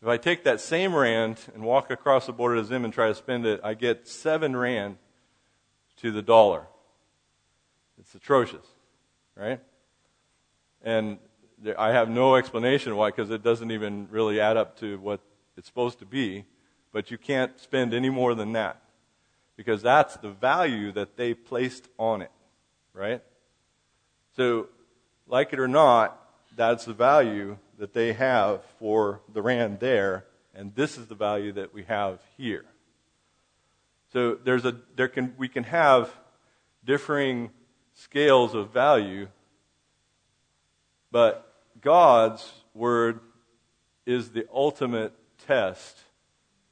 If 0.00 0.08
I 0.08 0.16
take 0.16 0.42
that 0.42 0.60
same 0.60 0.92
rand 0.92 1.38
and 1.54 1.62
walk 1.62 1.92
across 1.92 2.26
the 2.26 2.32
border 2.32 2.56
to 2.56 2.64
Zim 2.64 2.84
and 2.84 2.92
try 2.92 3.06
to 3.06 3.14
spend 3.14 3.46
it, 3.46 3.60
I 3.62 3.74
get 3.74 4.08
seven 4.08 4.56
rand 4.56 4.96
to 5.98 6.10
the 6.10 6.22
dollar. 6.22 6.66
It's 8.00 8.12
atrocious, 8.12 8.66
right? 9.36 9.60
And 10.82 11.18
I 11.78 11.92
have 11.92 12.08
no 12.08 12.36
explanation 12.36 12.96
why, 12.96 13.10
because 13.10 13.30
it 13.30 13.42
doesn't 13.42 13.70
even 13.70 14.08
really 14.10 14.40
add 14.40 14.56
up 14.56 14.78
to 14.80 14.98
what 14.98 15.20
it's 15.56 15.66
supposed 15.66 15.98
to 16.00 16.06
be. 16.06 16.44
But 16.92 17.10
you 17.10 17.18
can't 17.18 17.58
spend 17.58 17.94
any 17.94 18.10
more 18.10 18.34
than 18.34 18.52
that, 18.52 18.82
because 19.56 19.80
that's 19.82 20.16
the 20.16 20.30
value 20.30 20.92
that 20.92 21.16
they 21.16 21.34
placed 21.34 21.88
on 21.98 22.20
it, 22.20 22.30
right? 22.92 23.22
So, 24.36 24.68
like 25.26 25.52
it 25.52 25.58
or 25.58 25.68
not, 25.68 26.18
that's 26.56 26.84
the 26.84 26.92
value 26.92 27.56
that 27.78 27.94
they 27.94 28.12
have 28.12 28.62
for 28.78 29.20
the 29.32 29.40
rand 29.40 29.80
there, 29.80 30.26
and 30.54 30.74
this 30.74 30.98
is 30.98 31.06
the 31.06 31.14
value 31.14 31.52
that 31.52 31.72
we 31.72 31.84
have 31.84 32.20
here. 32.36 32.64
So 34.12 34.34
there's 34.34 34.66
a 34.66 34.76
there 34.94 35.08
can 35.08 35.34
we 35.38 35.48
can 35.48 35.64
have 35.64 36.14
differing 36.84 37.50
scales 37.94 38.54
of 38.54 38.70
value, 38.70 39.28
but 41.12 41.54
God's 41.80 42.50
word 42.74 43.20
is 44.06 44.30
the 44.30 44.46
ultimate 44.52 45.12
test 45.46 46.00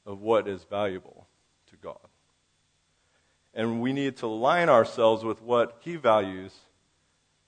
of 0.05 0.21
what 0.21 0.47
is 0.47 0.63
valuable 0.63 1.27
to 1.69 1.77
God. 1.77 1.99
And 3.53 3.81
we 3.81 3.93
need 3.93 4.17
to 4.17 4.25
align 4.25 4.67
ourselves 4.67 5.23
with 5.23 5.41
what 5.41 5.77
He 5.81 5.95
values 5.95 6.53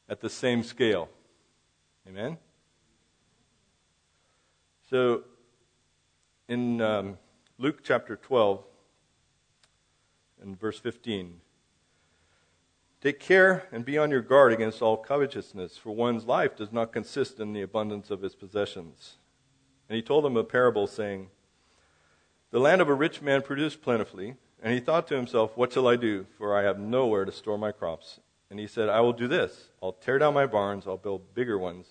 at 0.08 0.22
the 0.22 0.30
same 0.30 0.64
scale. 0.64 1.10
Amen? 2.08 2.38
So, 4.90 5.24
in 6.48 6.82
um, 6.82 7.18
Luke 7.58 7.80
chapter 7.84 8.16
12, 8.18 8.64
and 10.42 10.60
verse 10.60 10.78
15, 10.78 11.40
Take 13.04 13.20
care 13.20 13.68
and 13.74 13.84
be 13.84 13.98
on 13.98 14.12
your 14.12 14.22
guard 14.22 14.54
against 14.54 14.82
all 14.82 14.96
covetousness, 14.96 15.78
for 15.78 15.94
one's 15.94 16.24
life 16.24 16.56
does 16.56 16.72
not 16.72 16.94
consist 16.94 17.38
in 17.38 17.52
the 17.52 17.62
abundance 17.62 18.10
of 18.10 18.22
his 18.22 18.34
possessions. 18.34 19.18
And 19.90 19.98
he 19.98 20.02
told 20.02 20.24
them 20.24 20.38
a 20.38 20.44
parable, 20.46 20.88
saying, 20.88 21.28
The 22.52 22.62
land 22.62 22.80
of 22.80 22.88
a 22.88 22.94
rich 22.94 23.22
man 23.22 23.42
produced 23.42 23.82
plentifully, 23.82 24.38
and 24.62 24.74
he 24.74 24.80
thought 24.80 25.06
to 25.08 25.18
himself, 25.18 25.58
What 25.58 25.74
shall 25.74 25.86
I 25.86 25.98
do? 25.98 26.28
For 26.38 26.58
I 26.58 26.64
have 26.64 26.80
nowhere 26.80 27.26
to 27.26 27.32
store 27.34 27.58
my 27.58 27.74
crops. 27.74 28.22
And 28.50 28.58
he 28.58 28.68
said, 28.68 28.88
I 28.88 29.02
will 29.02 29.12
do 29.12 29.28
this. 29.28 29.68
I'll 29.82 29.92
tear 29.92 30.18
down 30.18 30.34
my 30.34 30.46
barns, 30.46 30.88
I'll 30.88 30.96
build 30.96 31.36
bigger 31.36 31.58
ones, 31.58 31.88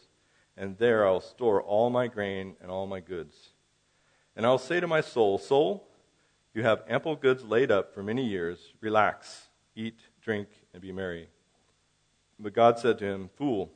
and 0.57 0.79
there 0.79 1.07
I'll 1.07 1.21
store 1.21 1.61
all 1.61 1.91
my 1.91 2.07
grain 2.07 2.57
and 2.63 2.71
all 2.71 2.87
my 2.87 3.01
goods. 3.01 3.51
And 4.35 4.47
I'll 4.47 4.57
say 4.57 4.81
to 4.81 4.87
my 4.87 5.03
soul, 5.03 5.37
Soul, 5.37 5.87
you 6.55 6.63
have 6.63 6.85
ample 6.89 7.17
goods 7.17 7.45
laid 7.45 7.71
up 7.71 7.93
for 7.93 8.03
many 8.03 8.25
years. 8.25 8.73
Relax, 8.81 9.49
eat, 9.77 9.99
drink, 10.23 10.49
and 10.73 10.83
be 10.83 10.93
merry. 10.93 11.29
But 12.39 12.55
God 12.55 12.79
said 12.79 12.99
to 12.99 13.05
him, 13.05 13.31
Fool, 13.37 13.71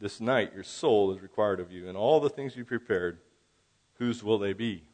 this 0.00 0.20
night 0.20 0.52
your 0.54 0.64
soul 0.64 1.12
is 1.12 1.20
required 1.20 1.60
of 1.60 1.70
you, 1.70 1.88
and 1.88 1.96
all 1.96 2.20
the 2.20 2.30
things 2.30 2.56
you 2.56 2.64
prepared, 2.64 3.18
whose 3.98 4.24
will 4.24 4.38
they 4.38 4.52
be? 4.52 4.84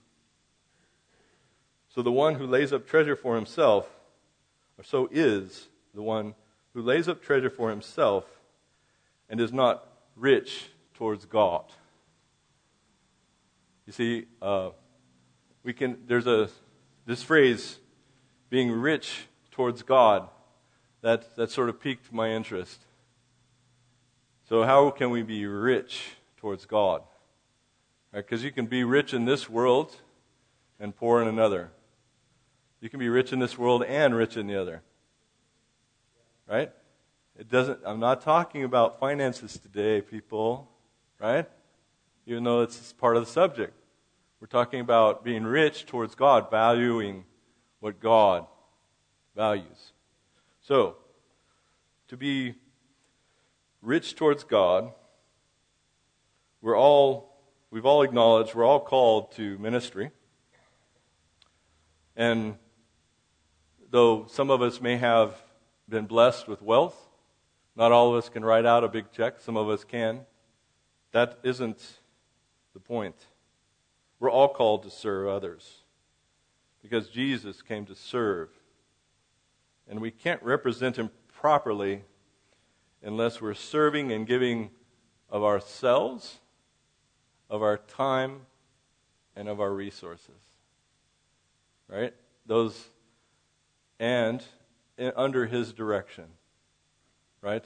So 1.88 2.02
the 2.02 2.12
one 2.12 2.34
who 2.34 2.46
lays 2.46 2.72
up 2.72 2.86
treasure 2.86 3.16
for 3.16 3.36
himself, 3.36 3.88
or 4.76 4.84
so 4.84 5.08
is 5.10 5.68
the 5.94 6.02
one 6.02 6.34
who 6.74 6.82
lays 6.82 7.08
up 7.08 7.22
treasure 7.22 7.48
for 7.48 7.70
himself 7.70 8.24
and 9.30 9.40
is 9.40 9.52
not 9.52 9.86
rich 10.14 10.68
towards 10.94 11.24
God. 11.24 11.64
You 13.86 13.92
see, 13.92 14.26
uh, 14.42 14.70
we 15.62 15.72
can. 15.72 15.98
There's 16.06 16.26
a 16.26 16.50
this 17.06 17.22
phrase, 17.22 17.78
being 18.50 18.70
rich 18.72 19.26
towards 19.52 19.82
God 19.82 20.28
that, 21.06 21.36
that 21.36 21.52
sort 21.52 21.68
of 21.68 21.80
piqued 21.80 22.12
my 22.12 22.30
interest. 22.30 22.80
So, 24.48 24.64
how 24.64 24.90
can 24.90 25.10
we 25.10 25.22
be 25.22 25.46
rich 25.46 26.16
towards 26.36 26.66
God? 26.66 27.02
Because 28.12 28.40
right, 28.40 28.46
you 28.46 28.50
can 28.50 28.66
be 28.66 28.82
rich 28.82 29.14
in 29.14 29.24
this 29.24 29.48
world 29.48 29.94
and 30.80 30.96
poor 30.96 31.22
in 31.22 31.28
another. 31.28 31.70
You 32.80 32.90
can 32.90 32.98
be 32.98 33.08
rich 33.08 33.32
in 33.32 33.38
this 33.38 33.56
world 33.56 33.84
and 33.84 34.16
rich 34.16 34.36
in 34.36 34.48
the 34.48 34.60
other. 34.60 34.82
Right? 36.48 36.72
It 37.38 37.48
doesn't, 37.48 37.78
I'm 37.84 38.00
not 38.00 38.20
talking 38.20 38.64
about 38.64 38.98
finances 38.98 39.56
today, 39.58 40.00
people, 40.00 40.68
right? 41.20 41.48
Even 42.26 42.42
though 42.42 42.62
it's 42.62 42.92
part 42.94 43.16
of 43.16 43.24
the 43.24 43.30
subject. 43.30 43.74
We're 44.40 44.48
talking 44.48 44.80
about 44.80 45.22
being 45.22 45.44
rich 45.44 45.86
towards 45.86 46.16
God, 46.16 46.50
valuing 46.50 47.26
what 47.78 48.00
God 48.00 48.46
values. 49.36 49.92
So, 50.66 50.96
to 52.08 52.16
be 52.16 52.56
rich 53.82 54.16
towards 54.16 54.42
God, 54.42 54.90
we're 56.60 56.76
all, 56.76 57.38
we've 57.70 57.86
all 57.86 58.02
acknowledged, 58.02 58.52
we're 58.52 58.64
all 58.64 58.80
called 58.80 59.30
to 59.36 59.56
ministry. 59.58 60.10
And 62.16 62.56
though 63.92 64.26
some 64.26 64.50
of 64.50 64.60
us 64.60 64.80
may 64.80 64.96
have 64.96 65.40
been 65.88 66.06
blessed 66.06 66.48
with 66.48 66.60
wealth, 66.62 67.00
not 67.76 67.92
all 67.92 68.10
of 68.10 68.16
us 68.16 68.28
can 68.28 68.44
write 68.44 68.66
out 68.66 68.82
a 68.82 68.88
big 68.88 69.12
check, 69.12 69.38
some 69.38 69.56
of 69.56 69.68
us 69.68 69.84
can. 69.84 70.22
That 71.12 71.38
isn't 71.44 72.00
the 72.74 72.80
point. 72.80 73.14
We're 74.18 74.32
all 74.32 74.48
called 74.48 74.82
to 74.82 74.90
serve 74.90 75.28
others 75.28 75.84
because 76.82 77.08
Jesus 77.08 77.62
came 77.62 77.86
to 77.86 77.94
serve 77.94 78.48
and 79.88 80.00
we 80.00 80.10
can't 80.10 80.42
represent 80.42 80.96
Him 80.96 81.10
properly 81.32 82.02
unless 83.02 83.40
we're 83.40 83.54
serving 83.54 84.12
and 84.12 84.26
giving 84.26 84.70
of 85.30 85.42
ourselves, 85.42 86.38
of 87.48 87.62
our 87.62 87.76
time, 87.76 88.40
and 89.34 89.48
of 89.48 89.60
our 89.60 89.72
resources. 89.72 90.40
Right? 91.88 92.14
Those, 92.46 92.86
and 94.00 94.42
under 94.98 95.46
His 95.46 95.72
direction. 95.72 96.24
Right? 97.40 97.64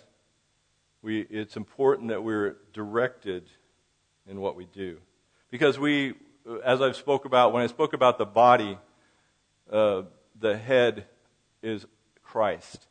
We, 1.03 1.21
it's 1.23 1.57
important 1.57 2.09
that 2.09 2.23
we're 2.23 2.57
directed 2.73 3.49
in 4.29 4.41
what 4.41 4.57
we 4.57 4.67
do. 4.67 4.99
Because 5.51 5.79
we, 5.79 6.15
as 6.65 6.83
I've 6.83 6.97
spoke 6.97 7.25
about, 7.25 7.53
when 7.53 7.63
I 7.63 7.67
spoke 7.67 7.95
about 7.95 8.19
the 8.19 8.27
body, 8.27 8.79
uh, 9.73 10.03
the 10.39 10.57
head 10.57 11.07
is 11.63 11.87
Christ. 12.31 12.87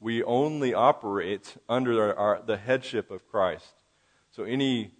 We 0.00 0.22
only 0.22 0.72
operate 0.72 1.56
under 1.68 2.16
our, 2.18 2.40
the 2.44 2.56
headship 2.56 3.10
of 3.10 3.28
Christ. 3.28 3.74
So 4.30 4.44
any 4.44 4.92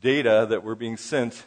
data 0.00 0.46
that 0.48 0.64
we're 0.64 0.74
being 0.74 0.96
sent 0.96 1.44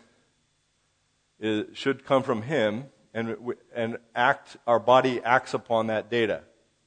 is, 1.39 1.75
should 1.75 2.05
come 2.05 2.21
from 2.21 2.43
Him, 2.43 2.85
and, 3.11 3.35
and 3.73 3.97
act, 4.15 4.57
our 4.67 4.79
body 4.79 5.19
acts 5.23 5.55
upon 5.55 5.87
that 5.87 6.11
data, 6.11 6.43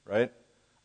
right? 0.06 0.30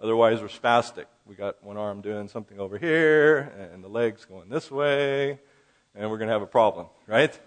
Otherwise, 0.01 0.41
we're 0.41 0.47
spastic. 0.47 1.05
We 1.27 1.35
got 1.35 1.63
one 1.63 1.77
arm 1.77 2.01
doing 2.01 2.27
something 2.27 2.59
over 2.59 2.79
here, 2.79 3.53
and 3.71 3.83
the 3.83 3.87
legs 3.87 4.25
going 4.25 4.49
this 4.49 4.71
way, 4.71 5.39
and 5.93 6.09
we're 6.09 6.17
going 6.17 6.29
to 6.29 6.33
have 6.33 6.41
a 6.41 6.47
problem, 6.47 6.87
right? 7.05 7.39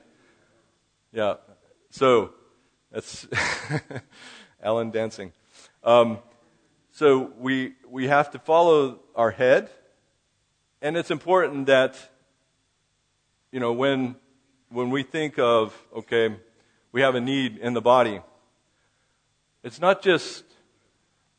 Yeah. 1.12 1.34
So, 1.90 2.32
that's 2.92 3.26
Alan 4.62 4.92
dancing. 4.92 5.32
Um, 5.82 6.18
so 6.98 7.30
we, 7.38 7.74
we 7.88 8.08
have 8.08 8.32
to 8.32 8.40
follow 8.40 8.98
our 9.14 9.30
head. 9.30 9.70
And 10.82 10.96
it's 10.96 11.12
important 11.12 11.66
that, 11.66 11.96
you 13.52 13.60
know, 13.60 13.72
when, 13.72 14.16
when 14.68 14.90
we 14.90 15.04
think 15.04 15.38
of, 15.38 15.80
okay, 15.94 16.34
we 16.90 17.00
have 17.00 17.14
a 17.14 17.20
need 17.20 17.56
in 17.58 17.74
the 17.74 17.80
body, 17.80 18.20
it's 19.62 19.80
not 19.80 20.02
just 20.02 20.42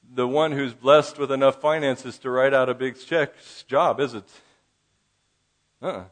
the 0.10 0.26
one 0.26 0.54
who's 0.54 0.74
blessed 0.74 1.20
with 1.20 1.30
enough 1.30 1.60
finances 1.60 2.18
to 2.20 2.30
write 2.30 2.54
out 2.54 2.70
a 2.70 2.74
big 2.74 2.98
check's 2.98 3.64
job, 3.64 4.00
is 4.00 4.14
it? 4.14 4.32
Uh-uh. 5.82 6.06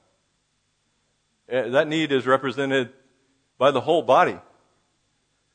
Eh, 1.47 1.69
that 1.69 1.87
need 1.87 2.11
is 2.11 2.27
represented 2.27 2.91
by 3.57 3.71
the 3.71 3.79
whole 3.79 4.01
body. 4.01 4.37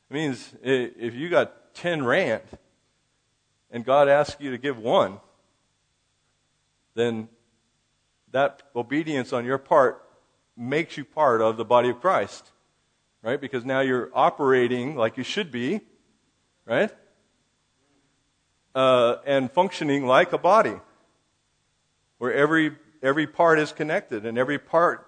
It 0.09 0.15
means 0.15 0.55
if 0.63 1.13
you 1.13 1.29
got 1.29 1.75
10 1.75 2.07
rand 2.07 2.41
and 3.73 3.85
God 3.85 4.09
asks 4.09 4.41
you 4.41 4.53
to 4.53 4.59
give 4.59 4.79
one, 4.79 5.19
then 6.95 7.29
that 8.31 8.63
obedience 8.77 9.33
on 9.33 9.45
your 9.45 9.59
part 9.59 10.05
makes 10.57 10.97
you 10.97 11.05
part 11.05 11.41
of 11.41 11.57
the 11.57 11.65
body 11.65 11.89
of 11.89 12.01
Christ. 12.01 12.53
Right? 13.23 13.41
Because 13.41 13.65
now 13.65 13.81
you're 13.81 14.11
operating 14.15 14.97
like 14.97 15.17
you 15.17 15.23
should 15.23 15.53
be, 15.53 15.81
right? 16.67 16.91
Uh, 18.75 19.17
and 19.25 19.51
functioning 19.51 20.07
like 20.07 20.33
a 20.33 20.39
body, 20.39 20.75
where 22.19 22.33
every 22.35 22.73
every 23.01 23.27
part 23.29 23.61
is 23.61 23.71
connected, 23.71 24.27
and 24.27 24.37
every 24.37 24.59
part, 24.59 25.07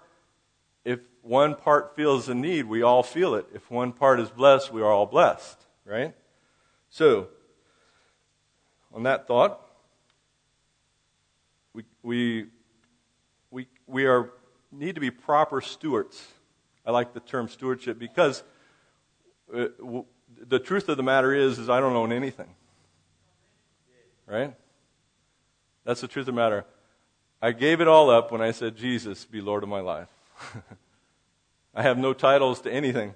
if 0.85 1.01
one 1.23 1.57
part 1.57 1.97
feels 1.97 2.29
a 2.29 2.35
need, 2.35 2.67
we 2.67 2.83
all 2.83 3.03
feel 3.03 3.35
it. 3.35 3.47
If 3.53 3.69
one 3.69 3.93
part 3.93 4.21
is 4.21 4.31
blessed, 4.31 4.73
we 4.73 4.81
are 4.81 4.93
all 4.93 5.07
blessed, 5.07 5.59
right? 5.85 6.15
So, 6.91 7.29
on 8.95 9.03
that 9.03 9.27
thought, 9.27 9.61
we 11.75 11.85
we 12.03 12.47
we 13.51 13.67
we 13.87 14.07
are 14.07 14.31
need 14.73 14.95
to 14.95 15.01
be 15.01 15.11
proper 15.11 15.61
stewards. 15.61 16.27
I 16.87 16.91
like 16.91 17.13
the 17.13 17.21
term 17.21 17.49
stewardship 17.49 17.99
because 17.99 18.43
uh, 19.55 19.67
the 20.39 20.59
truth 20.59 20.89
of 20.89 20.97
the 20.97 21.03
matter 21.03 21.33
is, 21.33 21.59
is 21.59 21.69
I 21.69 21.81
don't 21.81 21.97
own 21.97 22.13
anything. 22.13 22.49
Right? 24.27 24.55
That's 25.85 26.01
the 26.01 26.09
truth 26.09 26.29
of 26.29 26.35
the 26.35 26.41
matter. 26.41 26.65
I 27.43 27.53
gave 27.53 27.81
it 27.81 27.89
all 27.89 28.11
up 28.11 28.33
when 28.33 28.41
I 28.41 28.53
said, 28.53 28.77
Jesus, 28.77 29.25
be 29.25 29.41
Lord 29.41 29.63
of 29.63 29.69
my 29.69 29.81
life. 29.81 30.09
I 31.75 31.83
have 31.83 31.99
no 31.99 32.15
titles 32.15 32.61
to 32.63 32.73
anything. 32.73 33.15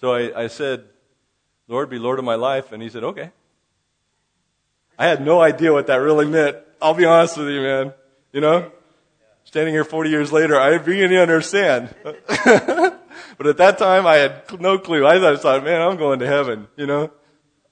So 0.00 0.12
I, 0.12 0.44
I 0.44 0.46
said, 0.48 0.84
Lord, 1.68 1.90
be 1.90 1.98
Lord 1.98 2.18
of 2.18 2.24
my 2.24 2.34
life. 2.34 2.72
And 2.72 2.82
he 2.82 2.88
said, 2.88 3.04
okay. 3.04 3.30
I 4.98 5.06
had 5.06 5.24
no 5.24 5.40
idea 5.40 5.72
what 5.72 5.86
that 5.88 5.96
really 5.96 6.26
meant. 6.26 6.56
I'll 6.80 6.94
be 6.94 7.04
honest 7.04 7.36
with 7.36 7.48
you, 7.48 7.60
man. 7.60 7.92
You 8.32 8.40
know? 8.40 8.72
Standing 9.44 9.74
here 9.74 9.84
40 9.84 10.10
years 10.10 10.32
later, 10.32 10.58
I 10.58 10.76
begin 10.78 11.10
to 11.10 11.22
understand. 11.22 11.94
but 12.02 13.46
at 13.46 13.56
that 13.58 13.78
time, 13.78 14.06
I 14.06 14.16
had 14.16 14.60
no 14.60 14.78
clue. 14.78 15.06
I 15.06 15.18
just 15.18 15.42
thought, 15.42 15.64
man, 15.64 15.80
I'm 15.80 15.96
going 15.96 16.18
to 16.20 16.26
heaven. 16.26 16.66
You 16.76 16.86
know? 16.86 17.10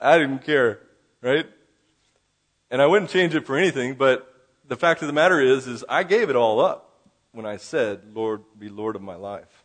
I 0.00 0.18
didn't 0.18 0.44
care. 0.44 0.80
Right? 1.20 1.46
And 2.70 2.80
I 2.82 2.86
wouldn't 2.86 3.10
change 3.10 3.34
it 3.34 3.46
for 3.46 3.56
anything, 3.56 3.94
but 3.94 4.30
the 4.66 4.76
fact 4.76 5.02
of 5.02 5.06
the 5.06 5.12
matter 5.12 5.40
is, 5.40 5.66
is 5.66 5.84
I 5.88 6.02
gave 6.02 6.30
it 6.30 6.36
all 6.36 6.60
up 6.60 7.02
when 7.32 7.46
I 7.46 7.56
said, 7.56 8.02
Lord, 8.14 8.42
be 8.58 8.68
Lord 8.68 8.96
of 8.96 9.02
my 9.02 9.16
life. 9.16 9.64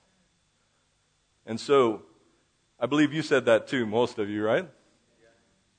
And 1.45 1.59
so, 1.59 2.03
I 2.79 2.85
believe 2.85 3.13
you 3.13 3.21
said 3.21 3.45
that 3.45 3.67
too, 3.67 3.85
most 3.85 4.19
of 4.19 4.29
you, 4.29 4.43
right? 4.43 4.69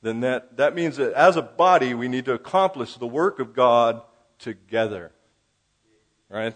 Then 0.02 0.20
that, 0.20 0.56
that 0.56 0.74
means 0.74 0.96
that 0.96 1.12
as 1.12 1.36
a 1.36 1.42
body, 1.42 1.92
we 1.94 2.08
need 2.08 2.24
to 2.24 2.32
accomplish 2.32 2.94
the 2.94 3.06
work 3.06 3.38
of 3.38 3.54
God 3.54 4.02
together. 4.38 5.12
Right? 6.28 6.54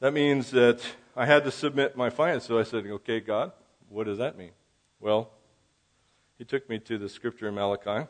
That 0.00 0.12
means 0.12 0.50
that 0.50 0.80
I 1.16 1.26
had 1.26 1.44
to 1.44 1.50
submit 1.50 1.96
my 1.96 2.10
finances. 2.10 2.46
So 2.46 2.58
I 2.58 2.62
said, 2.62 2.86
okay, 2.86 3.20
God, 3.20 3.52
what 3.88 4.04
does 4.04 4.18
that 4.18 4.36
mean? 4.36 4.52
Well, 5.00 5.30
he 6.38 6.44
took 6.44 6.68
me 6.68 6.78
to 6.80 6.98
the 6.98 7.08
scripture 7.08 7.48
in 7.48 7.54
Malachi. 7.54 8.06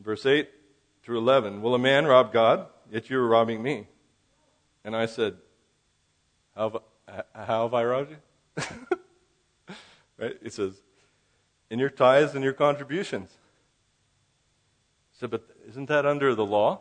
Verse 0.00 0.24
8 0.24 0.48
through 1.02 1.18
11. 1.18 1.60
Will 1.60 1.74
a 1.74 1.78
man 1.78 2.06
rob 2.06 2.32
God? 2.32 2.66
Yet 2.90 3.10
you 3.10 3.18
are 3.18 3.26
robbing 3.26 3.62
me. 3.62 3.88
And 4.84 4.96
I 4.96 5.06
said, 5.06 5.36
How 6.54 6.70
have, 6.70 7.24
how 7.34 7.62
have 7.64 7.74
I 7.74 7.84
robbed 7.84 8.10
you? 8.12 8.16
right? 10.16 10.36
It 10.42 10.52
says, 10.52 10.80
In 11.70 11.78
your 11.78 11.90
tithes 11.90 12.34
and 12.34 12.42
your 12.42 12.52
contributions. 12.52 13.30
I 15.12 15.20
said, 15.20 15.30
But 15.30 15.44
isn't 15.68 15.86
that 15.86 16.06
under 16.06 16.34
the 16.34 16.46
law? 16.46 16.80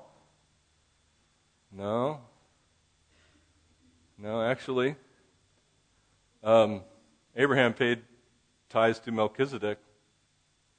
No. 1.71 2.21
No, 4.17 4.41
actually, 4.41 4.95
um, 6.43 6.81
Abraham 7.35 7.73
paid 7.73 8.01
tithes 8.69 8.99
to 9.01 9.11
Melchizedek, 9.11 9.77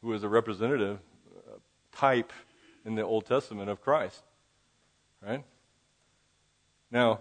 who 0.03 0.09
was 0.09 0.25
a 0.25 0.29
representative 0.29 0.99
type 1.93 2.33
in 2.85 2.95
the 2.95 3.03
Old 3.03 3.27
Testament 3.27 3.71
of 3.71 3.81
Christ. 3.81 4.23
Right? 5.21 5.45
Now, 6.91 7.21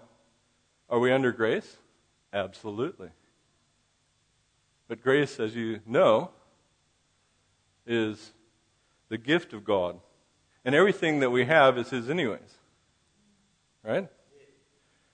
are 0.90 1.00
we 1.00 1.12
under 1.12 1.32
grace? 1.32 1.78
Absolutely. 2.32 3.10
But 4.88 5.02
grace, 5.02 5.40
as 5.40 5.56
you 5.56 5.82
know, 5.86 6.32
is 7.88 8.34
the 9.10 9.18
gift 9.18 9.54
of 9.54 9.64
God. 9.64 10.00
And 10.66 10.76
everything 10.76 11.20
that 11.22 11.30
we 11.30 11.46
have 11.46 11.78
is 11.78 11.90
His, 11.90 12.10
anyways. 12.10 12.58
Right? 13.84 14.10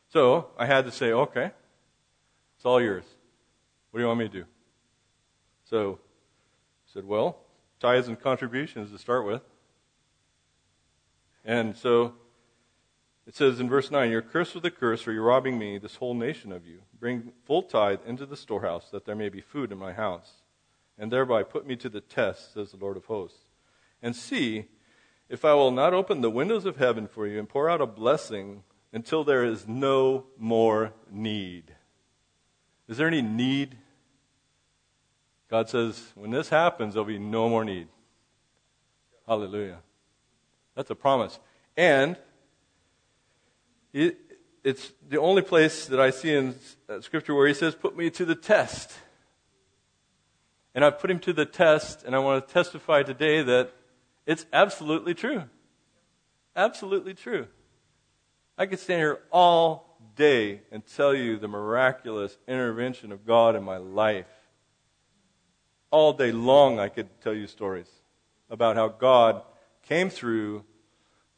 So 0.09 0.47
I 0.57 0.65
had 0.65 0.85
to 0.85 0.91
say, 0.91 1.11
okay, 1.11 1.51
it's 2.55 2.65
all 2.65 2.81
yours. 2.81 3.05
What 3.91 3.99
do 3.99 4.03
you 4.03 4.07
want 4.07 4.19
me 4.19 4.27
to 4.27 4.33
do? 4.33 4.45
So 5.65 5.99
I 6.01 6.93
said, 6.93 7.05
well, 7.05 7.37
tithes 7.79 8.07
and 8.07 8.19
contributions 8.19 8.91
to 8.91 8.97
start 8.97 9.25
with. 9.25 9.41
And 11.45 11.75
so 11.75 12.13
it 13.25 13.35
says 13.35 13.59
in 13.59 13.69
verse 13.69 13.89
9, 13.89 14.09
You're 14.11 14.21
cursed 14.21 14.55
with 14.55 14.65
a 14.65 14.71
curse, 14.71 15.01
for 15.01 15.11
you're 15.11 15.23
robbing 15.23 15.57
me, 15.57 15.77
this 15.77 15.95
whole 15.95 16.13
nation 16.13 16.51
of 16.51 16.65
you. 16.65 16.81
Bring 16.99 17.31
full 17.45 17.63
tithe 17.63 17.99
into 18.05 18.25
the 18.25 18.37
storehouse, 18.37 18.89
that 18.91 19.05
there 19.05 19.15
may 19.15 19.29
be 19.29 19.41
food 19.41 19.71
in 19.71 19.77
my 19.77 19.93
house. 19.93 20.42
And 20.97 21.11
thereby 21.11 21.43
put 21.43 21.65
me 21.65 21.75
to 21.77 21.89
the 21.89 22.01
test, 22.01 22.53
says 22.53 22.71
the 22.71 22.77
Lord 22.77 22.97
of 22.97 23.05
hosts. 23.05 23.39
And 24.01 24.15
see 24.15 24.65
if 25.29 25.43
I 25.43 25.53
will 25.53 25.71
not 25.71 25.93
open 25.93 26.21
the 26.21 26.29
windows 26.29 26.65
of 26.65 26.77
heaven 26.77 27.07
for 27.07 27.25
you 27.25 27.39
and 27.39 27.49
pour 27.49 27.69
out 27.69 27.81
a 27.81 27.87
blessing 27.87 28.63
until 28.91 29.23
there 29.23 29.43
is 29.43 29.67
no 29.67 30.25
more 30.37 30.93
need. 31.11 31.73
Is 32.87 32.97
there 32.97 33.07
any 33.07 33.21
need? 33.21 33.77
God 35.49 35.69
says, 35.69 36.11
when 36.15 36.31
this 36.31 36.49
happens, 36.49 36.93
there'll 36.93 37.07
be 37.07 37.17
no 37.17 37.49
more 37.49 37.65
need. 37.65 37.87
Hallelujah. 39.27 39.79
That's 40.75 40.89
a 40.89 40.95
promise. 40.95 41.39
And 41.77 42.17
it, 43.93 44.17
it's 44.63 44.91
the 45.07 45.19
only 45.19 45.41
place 45.41 45.85
that 45.87 45.99
I 45.99 46.09
see 46.09 46.33
in 46.33 46.55
uh, 46.89 47.01
Scripture 47.01 47.35
where 47.35 47.47
he 47.47 47.53
says, 47.53 47.75
Put 47.75 47.95
me 47.95 48.09
to 48.11 48.25
the 48.25 48.35
test. 48.35 48.91
And 50.75 50.83
I've 50.83 50.99
put 50.99 51.11
him 51.11 51.19
to 51.19 51.33
the 51.33 51.45
test, 51.45 52.03
and 52.03 52.15
I 52.15 52.19
want 52.19 52.47
to 52.47 52.53
testify 52.53 53.03
today 53.03 53.43
that 53.43 53.71
it's 54.25 54.45
absolutely 54.51 55.13
true. 55.13 55.43
Absolutely 56.55 57.13
true. 57.13 57.47
I 58.57 58.65
could 58.65 58.79
stand 58.79 58.99
here 58.99 59.19
all 59.31 59.97
day 60.15 60.61
and 60.71 60.85
tell 60.85 61.13
you 61.13 61.37
the 61.37 61.47
miraculous 61.47 62.37
intervention 62.47 63.11
of 63.11 63.25
God 63.25 63.55
in 63.55 63.63
my 63.63 63.77
life. 63.77 64.27
All 65.91 66.13
day 66.13 66.31
long, 66.31 66.79
I 66.79 66.89
could 66.89 67.09
tell 67.21 67.33
you 67.33 67.47
stories 67.47 67.89
about 68.49 68.75
how 68.75 68.87
God 68.87 69.41
came 69.83 70.09
through 70.09 70.63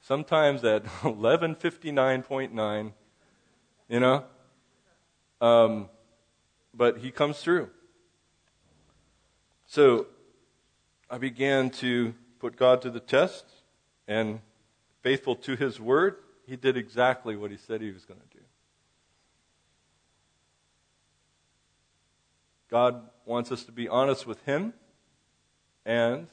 sometimes 0.01 0.63
at 0.63 0.83
1159.9, 1.01 2.93
you 3.89 3.99
know? 3.99 4.23
Um, 5.41 5.89
but 6.73 6.99
he 6.99 7.11
comes 7.11 7.39
through. 7.39 7.69
So 9.65 10.07
I 11.09 11.17
began 11.17 11.69
to 11.71 12.13
put 12.39 12.55
God 12.55 12.81
to 12.83 12.89
the 12.89 12.99
test, 12.99 13.45
and 14.07 14.39
faithful 15.01 15.35
to 15.35 15.55
his 15.55 15.79
word, 15.79 16.17
he 16.47 16.55
did 16.55 16.77
exactly 16.77 17.35
what 17.35 17.51
he 17.51 17.57
said 17.57 17.81
he 17.81 17.91
was 17.91 18.05
going 18.05 18.19
to 18.19 18.37
do. 18.37 18.43
God 22.69 23.01
wants 23.25 23.51
us 23.51 23.63
to 23.65 23.71
be 23.71 23.87
honest 23.87 24.27
with 24.27 24.43
him 24.43 24.73
and 25.85 26.27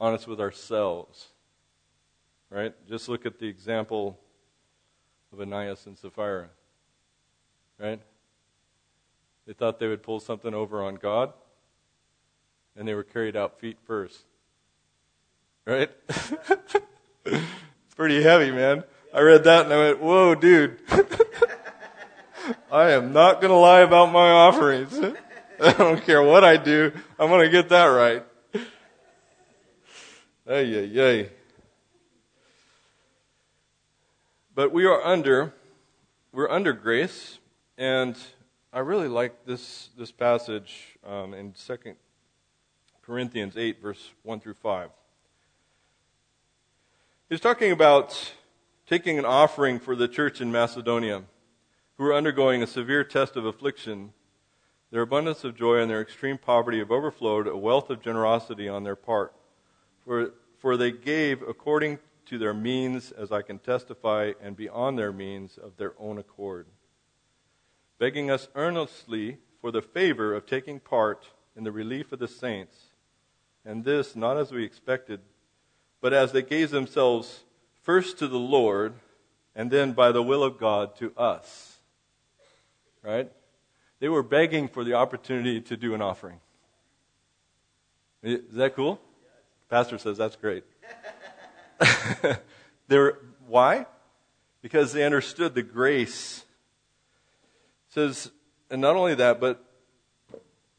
honest 0.00 0.26
with 0.26 0.40
ourselves. 0.40 1.28
Right? 2.50 2.74
Just 2.88 3.08
look 3.08 3.26
at 3.26 3.38
the 3.38 3.46
example 3.46 4.18
of 5.32 5.40
Ananias 5.40 5.86
and 5.86 5.96
Sapphira. 5.96 6.48
Right? 7.78 8.00
They 9.46 9.52
thought 9.52 9.78
they 9.78 9.86
would 9.86 10.02
pull 10.02 10.20
something 10.20 10.52
over 10.52 10.82
on 10.82 10.96
God. 10.96 11.32
And 12.76 12.86
they 12.86 12.94
were 12.94 13.04
carried 13.04 13.36
out 13.36 13.58
feet 13.58 13.78
first. 13.86 14.24
Right? 15.66 15.90
it's 17.24 17.94
pretty 17.96 18.22
heavy, 18.22 18.50
man. 18.50 18.84
I 19.12 19.20
read 19.20 19.44
that 19.44 19.64
and 19.64 19.74
I 19.74 19.78
went, 19.78 20.00
whoa, 20.00 20.34
dude. 20.34 20.78
I 22.72 22.90
am 22.90 23.12
not 23.12 23.40
going 23.40 23.50
to 23.50 23.56
lie 23.56 23.80
about 23.80 24.12
my 24.12 24.30
offerings. 24.30 24.98
I 25.60 25.72
don't 25.72 26.02
care 26.02 26.22
what 26.22 26.44
I 26.44 26.56
do. 26.56 26.92
I'm 27.18 27.28
going 27.28 27.44
to 27.44 27.50
get 27.50 27.68
that 27.68 27.86
right. 27.86 28.24
Ay, 30.48 30.78
ay, 30.78 31.00
ay. 31.00 31.28
But 34.54 34.72
we 34.72 34.84
are 34.86 35.02
under, 35.04 35.52
we're 36.32 36.50
under 36.50 36.72
grace, 36.72 37.38
and 37.78 38.16
I 38.72 38.80
really 38.80 39.08
like 39.08 39.44
this, 39.44 39.90
this 39.96 40.10
passage 40.12 40.98
um, 41.06 41.34
in 41.34 41.52
2 41.52 41.94
Corinthians 43.10 43.56
8, 43.56 43.82
verse 43.82 44.12
1 44.22 44.38
through 44.38 44.54
5. 44.54 44.88
He's 47.28 47.40
talking 47.40 47.72
about 47.72 48.34
taking 48.86 49.18
an 49.18 49.24
offering 49.24 49.80
for 49.80 49.96
the 49.96 50.06
church 50.06 50.40
in 50.40 50.52
Macedonia, 50.52 51.24
who 51.96 52.04
are 52.04 52.14
undergoing 52.14 52.62
a 52.62 52.68
severe 52.68 53.02
test 53.02 53.34
of 53.34 53.44
affliction. 53.44 54.12
Their 54.92 55.02
abundance 55.02 55.42
of 55.42 55.56
joy 55.56 55.80
and 55.80 55.90
their 55.90 56.00
extreme 56.00 56.38
poverty 56.38 56.78
have 56.78 56.92
overflowed 56.92 57.48
a 57.48 57.56
wealth 57.56 57.90
of 57.90 58.00
generosity 58.00 58.68
on 58.68 58.84
their 58.84 58.94
part. 58.94 59.34
For, 60.04 60.30
for 60.60 60.76
they 60.76 60.92
gave 60.92 61.42
according 61.42 61.98
to 62.26 62.38
their 62.38 62.54
means, 62.54 63.10
as 63.10 63.32
I 63.32 63.42
can 63.42 63.58
testify, 63.58 64.34
and 64.40 64.56
beyond 64.56 64.96
their 64.96 65.12
means 65.12 65.58
of 65.58 65.78
their 65.78 65.94
own 65.98 66.16
accord, 66.16 66.68
begging 67.98 68.30
us 68.30 68.46
earnestly 68.54 69.38
for 69.60 69.72
the 69.72 69.82
favor 69.82 70.32
of 70.32 70.46
taking 70.46 70.78
part 70.78 71.26
in 71.56 71.64
the 71.64 71.72
relief 71.72 72.12
of 72.12 72.20
the 72.20 72.28
saints, 72.28 72.89
and 73.64 73.84
this 73.84 74.16
not 74.16 74.36
as 74.36 74.52
we 74.52 74.64
expected 74.64 75.20
but 76.00 76.12
as 76.12 76.32
they 76.32 76.42
gave 76.42 76.70
themselves 76.70 77.40
first 77.82 78.18
to 78.18 78.28
the 78.28 78.38
Lord 78.38 78.94
and 79.54 79.70
then 79.70 79.92
by 79.92 80.12
the 80.12 80.22
will 80.22 80.42
of 80.42 80.58
God 80.58 80.96
to 80.96 81.12
us. 81.16 81.78
Right? 83.02 83.30
They 83.98 84.08
were 84.08 84.22
begging 84.22 84.68
for 84.68 84.84
the 84.84 84.94
opportunity 84.94 85.60
to 85.60 85.76
do 85.76 85.94
an 85.94 86.02
offering. 86.02 86.40
Is 88.22 88.54
that 88.54 88.74
cool? 88.74 89.00
Pastor 89.68 89.98
says 89.98 90.18
that's 90.18 90.36
great. 90.36 90.64
They're, 92.88 93.18
why? 93.46 93.86
Because 94.62 94.92
they 94.92 95.04
understood 95.04 95.54
the 95.54 95.62
grace. 95.62 96.44
It 97.88 97.94
says, 97.94 98.30
and 98.70 98.80
not 98.80 98.96
only 98.96 99.14
that, 99.14 99.40
but 99.40 99.64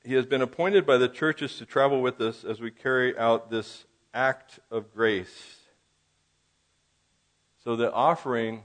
he 0.04 0.14
has 0.16 0.26
been 0.26 0.42
appointed 0.42 0.86
by 0.86 0.98
the 0.98 1.08
churches 1.08 1.58
to 1.58 1.66
travel 1.66 2.02
with 2.02 2.20
us 2.22 2.44
as 2.44 2.60
we 2.60 2.72
carry 2.72 3.18
out 3.18 3.52
this 3.52 3.86
act 4.14 4.60
of 4.70 4.94
grace. 4.94 5.58
So 7.64 7.76
the 7.76 7.92
offering 7.92 8.64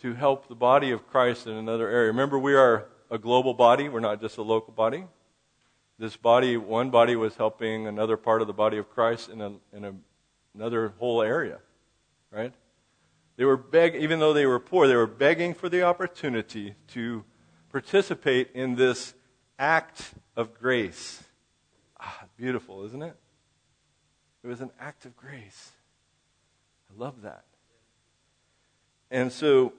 to 0.00 0.14
help 0.14 0.48
the 0.48 0.54
body 0.54 0.90
of 0.90 1.06
Christ 1.08 1.46
in 1.46 1.54
another 1.54 1.88
area. 1.88 2.08
Remember, 2.08 2.38
we 2.38 2.54
are 2.54 2.86
a 3.10 3.18
global 3.18 3.54
body, 3.54 3.88
we're 3.88 4.00
not 4.00 4.20
just 4.20 4.36
a 4.36 4.42
local 4.42 4.72
body. 4.72 5.04
This 5.98 6.16
body, 6.16 6.56
one 6.56 6.90
body 6.90 7.16
was 7.16 7.36
helping 7.36 7.86
another 7.86 8.16
part 8.16 8.42
of 8.42 8.46
the 8.46 8.52
body 8.52 8.76
of 8.76 8.90
Christ 8.90 9.30
in, 9.30 9.40
a, 9.40 9.52
in 9.72 9.84
a, 9.84 9.94
another 10.54 10.92
whole 10.98 11.22
area, 11.22 11.58
right? 12.30 12.52
They 13.36 13.44
were 13.44 13.56
begging, 13.56 14.02
even 14.02 14.20
though 14.20 14.32
they 14.32 14.46
were 14.46 14.60
poor, 14.60 14.86
they 14.86 14.96
were 14.96 15.06
begging 15.06 15.54
for 15.54 15.68
the 15.68 15.82
opportunity 15.82 16.74
to 16.88 17.24
participate 17.70 18.50
in 18.54 18.76
this 18.76 19.14
act 19.58 20.14
of 20.36 20.54
grace. 20.54 21.22
Ah, 21.98 22.24
beautiful, 22.36 22.84
isn't 22.84 23.02
it? 23.02 23.16
It 24.42 24.46
was 24.46 24.60
an 24.60 24.70
act 24.78 25.04
of 25.04 25.16
grace. 25.16 25.72
I 26.90 27.02
love 27.02 27.22
that. 27.22 27.44
And 29.10 29.32
so 29.32 29.72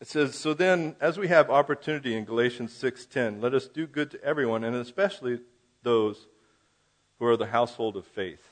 it 0.00 0.08
says, 0.08 0.34
so 0.34 0.52
then 0.52 0.96
as 1.00 1.18
we 1.18 1.28
have 1.28 1.48
opportunity 1.50 2.16
in 2.16 2.24
Galatians 2.24 2.72
6:10, 2.72 3.40
let 3.40 3.54
us 3.54 3.68
do 3.68 3.86
good 3.86 4.10
to 4.10 4.22
everyone 4.22 4.64
and 4.64 4.76
especially 4.76 5.40
those 5.82 6.26
who 7.18 7.26
are 7.26 7.36
the 7.36 7.46
household 7.46 7.96
of 7.96 8.06
faith. 8.06 8.46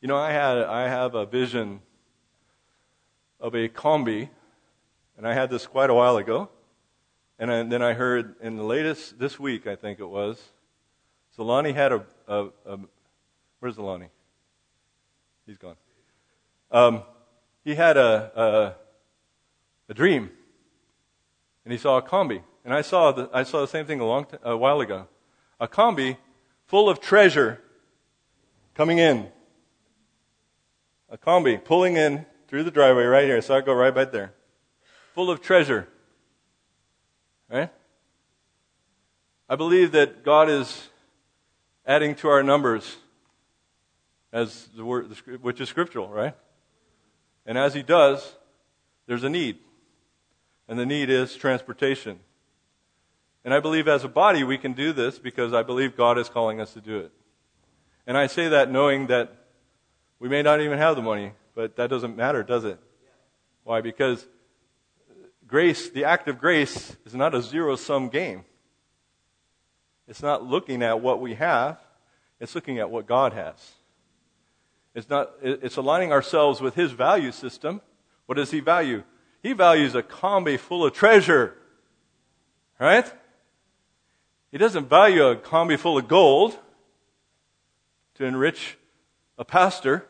You 0.00 0.08
know, 0.08 0.16
I 0.16 0.32
had 0.32 0.58
I 0.58 0.88
have 0.88 1.14
a 1.14 1.26
vision 1.26 1.82
of 3.40 3.54
a 3.54 3.68
combi, 3.68 4.30
and 5.16 5.26
I 5.26 5.34
had 5.34 5.50
this 5.50 5.66
quite 5.66 5.90
a 5.90 5.94
while 5.94 6.16
ago. 6.16 6.48
And, 7.38 7.70
then 7.70 7.82
I 7.82 7.94
heard 7.94 8.36
in 8.40 8.56
the 8.56 8.62
latest, 8.62 9.18
this 9.18 9.40
week, 9.40 9.66
I 9.66 9.74
think 9.74 9.98
it 9.98 10.06
was, 10.06 10.40
Solani 11.36 11.74
had 11.74 11.92
a, 11.92 12.04
a, 12.28 12.46
a 12.64 12.78
where's 13.58 13.76
Solani? 13.76 14.08
He's 15.46 15.58
gone. 15.58 15.76
Um, 16.70 17.02
he 17.64 17.74
had 17.74 17.96
a, 17.96 18.30
a, 18.40 18.74
a, 19.88 19.94
dream, 19.94 20.30
and 21.64 21.72
he 21.72 21.78
saw 21.78 21.98
a 21.98 22.02
combi. 22.02 22.42
And 22.64 22.72
I 22.72 22.82
saw 22.82 23.12
the, 23.12 23.28
I 23.32 23.42
saw 23.42 23.60
the 23.60 23.66
same 23.66 23.84
thing 23.84 24.00
a, 24.00 24.06
long 24.06 24.24
t- 24.24 24.36
a 24.42 24.56
while 24.56 24.80
ago. 24.80 25.08
A 25.60 25.68
combi 25.68 26.16
full 26.66 26.88
of 26.88 27.00
treasure 27.00 27.60
coming 28.74 28.98
in. 28.98 29.28
A 31.10 31.18
combi 31.18 31.62
pulling 31.62 31.96
in 31.96 32.26
through 32.48 32.62
the 32.62 32.70
driveway 32.70 33.04
right 33.04 33.24
here. 33.24 33.40
So 33.42 33.54
I 33.54 33.58
saw 33.58 33.62
it 33.62 33.66
go 33.66 33.74
right 33.74 33.94
back 33.94 34.12
there. 34.12 34.32
Full 35.14 35.30
of 35.30 35.40
treasure. 35.40 35.88
Right? 37.50 37.70
I 39.48 39.56
believe 39.56 39.92
that 39.92 40.24
God 40.24 40.48
is 40.48 40.88
adding 41.86 42.14
to 42.16 42.28
our 42.28 42.42
numbers 42.42 42.96
as 44.32 44.68
the 44.76 44.84
word, 44.84 45.14
which 45.42 45.60
is 45.60 45.68
scriptural, 45.68 46.08
right? 46.08 46.34
And 47.46 47.58
as 47.58 47.74
he 47.74 47.82
does, 47.82 48.36
there's 49.06 49.22
a 49.22 49.28
need. 49.28 49.58
And 50.66 50.78
the 50.78 50.86
need 50.86 51.10
is 51.10 51.36
transportation. 51.36 52.20
And 53.44 53.52
I 53.52 53.60
believe 53.60 53.86
as 53.86 54.02
a 54.02 54.08
body 54.08 54.42
we 54.42 54.56
can 54.56 54.72
do 54.72 54.92
this 54.92 55.18
because 55.18 55.52
I 55.52 55.62
believe 55.62 55.96
God 55.96 56.18
is 56.18 56.28
calling 56.28 56.60
us 56.60 56.72
to 56.72 56.80
do 56.80 56.98
it. 56.98 57.12
And 58.06 58.16
I 58.16 58.26
say 58.26 58.48
that 58.48 58.70
knowing 58.70 59.06
that 59.08 59.34
we 60.18 60.28
may 60.28 60.42
not 60.42 60.60
even 60.60 60.78
have 60.78 60.96
the 60.96 61.02
money, 61.02 61.32
but 61.54 61.76
that 61.76 61.90
doesn't 61.90 62.16
matter, 62.16 62.42
does 62.42 62.64
it? 62.64 62.78
Why? 63.62 63.82
Because 63.82 64.26
grace, 65.46 65.90
the 65.90 66.04
act 66.04 66.28
of 66.28 66.38
grace, 66.38 66.96
is 67.04 67.14
not 67.14 67.34
a 67.34 67.42
zero 67.42 67.76
sum 67.76 68.08
game. 68.08 68.44
It's 70.06 70.22
not 70.22 70.44
looking 70.44 70.82
at 70.82 71.00
what 71.00 71.20
we 71.20 71.34
have, 71.34 71.78
it's 72.40 72.54
looking 72.54 72.78
at 72.78 72.90
what 72.90 73.06
God 73.06 73.32
has. 73.32 73.54
It's, 74.94 75.08
not, 75.08 75.32
it's 75.42 75.76
aligning 75.76 76.12
ourselves 76.12 76.60
with 76.60 76.74
his 76.74 76.92
value 76.92 77.32
system. 77.32 77.80
What 78.26 78.36
does 78.36 78.50
he 78.50 78.60
value? 78.60 79.02
He 79.42 79.52
values 79.52 79.94
a 79.94 80.02
combi 80.02 80.58
full 80.58 80.86
of 80.86 80.92
treasure. 80.92 81.54
Right? 82.78 83.10
He 84.52 84.58
doesn't 84.58 84.88
value 84.88 85.24
a 85.24 85.36
combi 85.36 85.78
full 85.78 85.98
of 85.98 86.06
gold 86.06 86.56
to 88.14 88.24
enrich 88.24 88.78
a 89.36 89.44
pastor. 89.44 90.06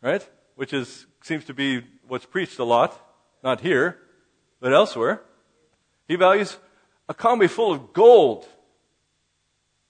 Right? 0.00 0.26
Which 0.54 0.72
is, 0.72 1.06
seems 1.22 1.44
to 1.44 1.54
be 1.54 1.84
what's 2.08 2.24
preached 2.24 2.58
a 2.58 2.64
lot. 2.64 2.98
Not 3.42 3.60
here, 3.60 3.98
but 4.60 4.72
elsewhere. 4.72 5.22
He 6.06 6.16
values 6.16 6.58
a 7.08 7.14
combi 7.14 7.48
full 7.48 7.72
of 7.72 7.92
gold. 7.92 8.46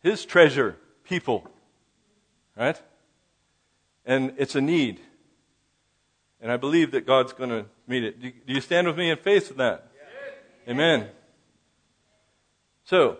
His 0.02 0.24
treasure, 0.24 0.76
people. 1.04 1.50
Right? 2.56 2.80
and 4.04 4.32
it's 4.38 4.54
a 4.56 4.60
need. 4.60 5.00
And 6.40 6.50
I 6.50 6.56
believe 6.56 6.90
that 6.92 7.06
God's 7.06 7.32
going 7.32 7.50
to 7.50 7.66
meet 7.86 8.02
it. 8.02 8.20
Do 8.20 8.52
you 8.52 8.60
stand 8.60 8.86
with 8.86 8.96
me 8.96 9.10
in 9.10 9.16
faith 9.18 9.50
in 9.50 9.58
that? 9.58 9.92
Yes. 9.94 10.70
Amen. 10.70 11.08
So, 12.84 13.18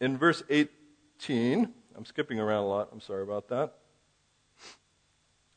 in 0.00 0.18
verse 0.18 0.42
18, 0.48 1.72
I'm 1.96 2.04
skipping 2.04 2.38
around 2.38 2.64
a 2.64 2.68
lot. 2.68 2.90
I'm 2.92 3.00
sorry 3.00 3.22
about 3.22 3.48
that. 3.48 3.74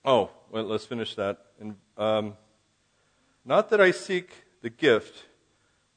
Oh, 0.05 0.31
well, 0.49 0.65
let's 0.65 0.85
finish 0.85 1.15
that. 1.15 1.39
And, 1.59 1.75
um, 1.97 2.35
not 3.45 3.69
that 3.69 3.79
I 3.79 3.91
seek 3.91 4.31
the 4.61 4.69
gift, 4.69 5.25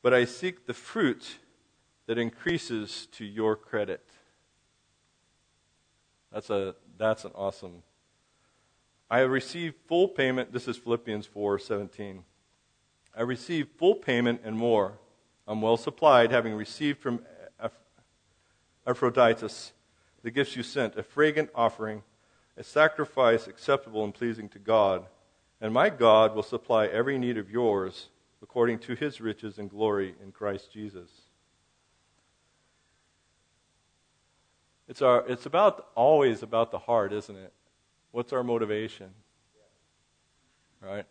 but 0.02 0.14
I 0.14 0.24
seek 0.24 0.66
the 0.66 0.74
fruit 0.74 1.38
that 2.06 2.18
increases 2.18 3.08
to 3.12 3.24
your 3.24 3.56
credit. 3.56 4.04
That's, 6.32 6.50
a, 6.50 6.76
that's 6.96 7.24
an 7.24 7.32
awesome. 7.34 7.82
I 9.10 9.18
have 9.18 9.30
received 9.30 9.76
full 9.86 10.08
payment. 10.08 10.52
This 10.52 10.68
is 10.68 10.76
Philippians 10.76 11.26
4 11.26 11.58
17. 11.58 12.24
I 13.16 13.22
received 13.22 13.70
full 13.76 13.94
payment 13.94 14.40
and 14.44 14.56
more. 14.56 14.98
I'm 15.48 15.62
well 15.62 15.76
supplied, 15.76 16.30
having 16.30 16.54
received 16.54 17.00
from 17.00 17.24
Epaphroditus 18.86 19.72
the 20.22 20.30
gifts 20.30 20.56
you 20.56 20.62
sent, 20.62 20.96
a 20.96 21.02
fragrant 21.02 21.50
offering, 21.54 22.02
a 22.56 22.64
sacrifice 22.64 23.46
acceptable 23.46 24.04
and 24.04 24.14
pleasing 24.14 24.48
to 24.50 24.58
God. 24.58 25.06
And 25.60 25.72
my 25.72 25.90
God 25.90 26.34
will 26.34 26.42
supply 26.42 26.86
every 26.86 27.18
need 27.18 27.38
of 27.38 27.50
yours 27.50 28.08
according 28.42 28.78
to 28.80 28.94
his 28.94 29.20
riches 29.20 29.58
and 29.58 29.70
glory 29.70 30.14
in 30.22 30.32
Christ 30.32 30.72
Jesus. 30.72 31.10
It's, 34.88 35.02
our, 35.02 35.26
it's 35.26 35.46
about 35.46 35.88
always 35.94 36.42
about 36.42 36.70
the 36.70 36.78
heart, 36.78 37.12
isn't 37.12 37.36
it? 37.36 37.52
What's 38.12 38.32
our 38.32 38.44
motivation? 38.44 39.10
Right? 40.80 41.06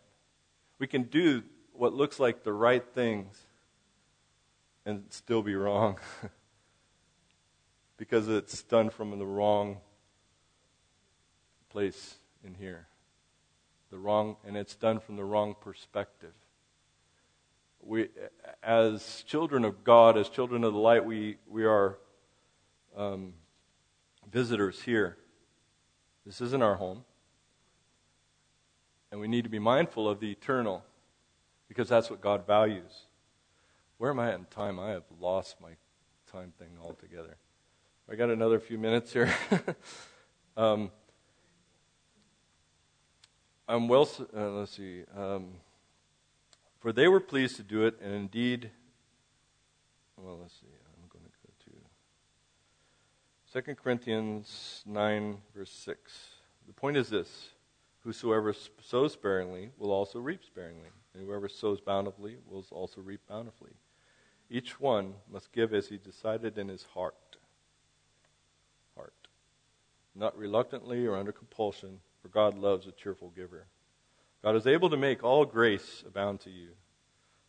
We 0.78 0.86
can 0.86 1.04
do 1.04 1.42
what 1.72 1.92
looks 1.92 2.18
like 2.18 2.42
the 2.42 2.52
right 2.52 2.84
things 2.94 3.36
and 4.86 5.04
still 5.10 5.42
be 5.42 5.54
wrong 5.54 5.98
because 7.96 8.28
it's 8.28 8.62
done 8.62 8.88
from 8.88 9.18
the 9.18 9.26
wrong 9.26 9.78
place 11.76 12.14
in 12.42 12.54
here. 12.54 12.86
The 13.90 13.98
wrong, 13.98 14.36
and 14.46 14.56
it's 14.56 14.74
done 14.74 14.98
from 14.98 15.16
the 15.16 15.24
wrong 15.24 15.54
perspective. 15.60 16.32
We, 17.82 18.08
as 18.62 19.22
children 19.26 19.62
of 19.62 19.84
God, 19.84 20.16
as 20.16 20.30
children 20.30 20.64
of 20.64 20.72
the 20.72 20.78
light, 20.78 21.04
we, 21.04 21.36
we 21.46 21.66
are 21.66 21.98
um, 22.96 23.34
visitors 24.32 24.80
here. 24.80 25.18
This 26.24 26.40
isn't 26.40 26.62
our 26.62 26.76
home. 26.76 27.04
And 29.12 29.20
we 29.20 29.28
need 29.28 29.44
to 29.44 29.50
be 29.50 29.58
mindful 29.58 30.08
of 30.08 30.18
the 30.18 30.30
eternal 30.30 30.82
because 31.68 31.90
that's 31.90 32.08
what 32.08 32.22
God 32.22 32.46
values. 32.46 33.02
Where 33.98 34.12
am 34.12 34.18
I 34.18 34.34
in 34.34 34.46
time? 34.46 34.80
I 34.80 34.92
have 34.92 35.04
lost 35.20 35.60
my 35.60 35.72
time 36.32 36.54
thing 36.58 36.70
altogether. 36.82 37.36
I 38.10 38.14
got 38.14 38.30
another 38.30 38.60
few 38.60 38.78
minutes 38.78 39.12
here. 39.12 39.30
um, 40.56 40.90
I'm 43.68 43.88
well. 43.88 44.08
Uh, 44.34 44.50
let's 44.50 44.76
see. 44.76 45.02
Um, 45.16 45.54
for 46.78 46.92
they 46.92 47.08
were 47.08 47.18
pleased 47.18 47.56
to 47.56 47.64
do 47.64 47.84
it, 47.84 47.98
and 48.00 48.14
indeed. 48.14 48.70
Well, 50.16 50.38
let's 50.40 50.54
see. 50.54 50.66
I'm 50.66 51.08
going 51.08 51.24
to 51.24 51.30
go 51.42 51.48
to 53.62 53.64
2 53.64 53.74
Corinthians 53.74 54.84
9, 54.86 55.38
verse 55.54 55.72
6. 55.72 55.98
The 56.68 56.72
point 56.72 56.96
is 56.96 57.08
this 57.08 57.48
Whosoever 58.04 58.54
sows 58.82 59.14
sparingly 59.14 59.70
will 59.78 59.90
also 59.90 60.20
reap 60.20 60.44
sparingly, 60.44 60.90
and 61.12 61.26
whoever 61.26 61.48
sows 61.48 61.80
bountifully 61.80 62.36
will 62.48 62.64
also 62.70 63.00
reap 63.00 63.22
bountifully. 63.28 63.72
Each 64.48 64.78
one 64.78 65.14
must 65.28 65.50
give 65.50 65.74
as 65.74 65.88
he 65.88 65.96
decided 65.96 66.56
in 66.56 66.68
his 66.68 66.84
heart. 66.94 67.16
Heart. 68.94 69.12
Not 70.14 70.38
reluctantly 70.38 71.04
or 71.04 71.16
under 71.16 71.32
compulsion, 71.32 71.98
for 72.26 72.32
God 72.32 72.58
loves 72.58 72.86
a 72.86 72.92
cheerful 72.92 73.30
giver. 73.30 73.66
God 74.42 74.56
is 74.56 74.66
able 74.66 74.90
to 74.90 74.96
make 74.96 75.22
all 75.22 75.44
grace 75.44 76.02
abound 76.06 76.40
to 76.40 76.50
you, 76.50 76.70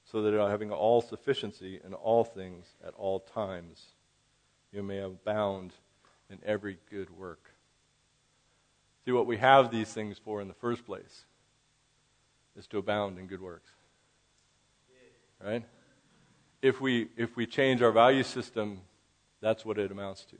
so 0.05 0.21
that 0.21 0.33
having 0.49 0.71
all 0.71 1.01
sufficiency 1.01 1.79
in 1.83 1.93
all 1.93 2.23
things 2.23 2.65
at 2.85 2.93
all 2.93 3.19
times, 3.19 3.83
you 4.71 4.83
may 4.83 4.99
abound 4.99 5.73
in 6.29 6.37
every 6.45 6.77
good 6.91 7.09
work. 7.09 7.51
See, 9.05 9.11
what 9.11 9.25
we 9.25 9.37
have 9.37 9.71
these 9.71 9.91
things 9.91 10.19
for 10.23 10.41
in 10.41 10.47
the 10.47 10.53
first 10.53 10.85
place 10.85 11.25
is 12.55 12.67
to 12.67 12.77
abound 12.77 13.17
in 13.17 13.25
good 13.25 13.41
works. 13.41 13.71
Right? 15.43 15.63
If 16.61 16.79
we, 16.81 17.07
if 17.17 17.35
we 17.35 17.45
change 17.47 17.81
our 17.81 17.91
value 17.91 18.23
system, 18.23 18.81
that's 19.41 19.65
what 19.65 19.79
it 19.79 19.91
amounts 19.91 20.25
to. 20.25 20.35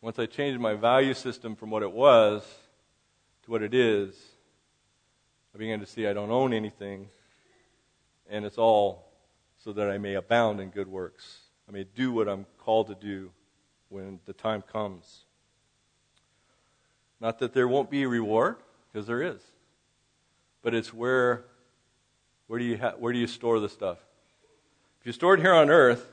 Once 0.00 0.18
I 0.18 0.26
change 0.26 0.58
my 0.58 0.74
value 0.74 1.14
system 1.14 1.54
from 1.56 1.70
what 1.70 1.82
it 1.82 1.92
was 1.92 2.42
to 3.44 3.50
what 3.50 3.62
it 3.62 3.74
is, 3.74 4.14
I 5.54 5.58
begin 5.58 5.80
to 5.80 5.86
see 5.86 6.06
I 6.06 6.12
don't 6.12 6.30
own 6.30 6.52
anything, 6.52 7.08
and 8.28 8.44
it's 8.44 8.58
all 8.58 9.12
so 9.58 9.72
that 9.72 9.90
I 9.90 9.98
may 9.98 10.14
abound 10.14 10.60
in 10.60 10.70
good 10.70 10.88
works. 10.88 11.38
I 11.68 11.72
may 11.72 11.84
do 11.84 12.12
what 12.12 12.28
I'm 12.28 12.46
called 12.58 12.88
to 12.88 12.94
do 12.94 13.30
when 13.88 14.20
the 14.24 14.32
time 14.32 14.62
comes. 14.62 15.24
Not 17.20 17.38
that 17.38 17.52
there 17.52 17.68
won't 17.68 17.90
be 17.90 18.02
a 18.02 18.08
reward, 18.08 18.56
because 18.92 19.06
there 19.06 19.22
is. 19.22 19.40
But 20.62 20.74
it's 20.74 20.92
where, 20.92 21.44
where, 22.46 22.58
do 22.58 22.64
you 22.64 22.78
ha- 22.78 22.94
where 22.98 23.12
do 23.12 23.18
you 23.18 23.26
store 23.26 23.60
the 23.60 23.68
stuff? 23.68 23.98
If 25.00 25.06
you 25.06 25.12
store 25.12 25.34
it 25.34 25.40
here 25.40 25.54
on 25.54 25.68
earth, 25.70 26.06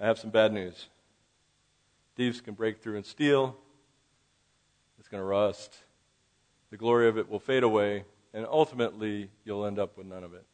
I 0.00 0.06
have 0.06 0.18
some 0.18 0.30
bad 0.30 0.52
news. 0.52 0.86
Thieves 2.16 2.40
can 2.40 2.54
break 2.54 2.82
through 2.82 2.96
and 2.96 3.04
steal. 3.04 3.56
It's 4.98 5.08
going 5.08 5.20
to 5.20 5.26
rust. 5.26 5.76
The 6.74 6.78
glory 6.78 7.06
of 7.06 7.16
it 7.16 7.30
will 7.30 7.38
fade 7.38 7.62
away, 7.62 8.04
and 8.32 8.44
ultimately, 8.50 9.30
you'll 9.44 9.64
end 9.64 9.78
up 9.78 9.96
with 9.96 10.08
none 10.08 10.24
of 10.24 10.34
it. 10.34 10.44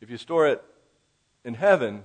If 0.00 0.08
you 0.08 0.16
store 0.16 0.46
it 0.46 0.64
in 1.44 1.52
heaven, 1.52 2.02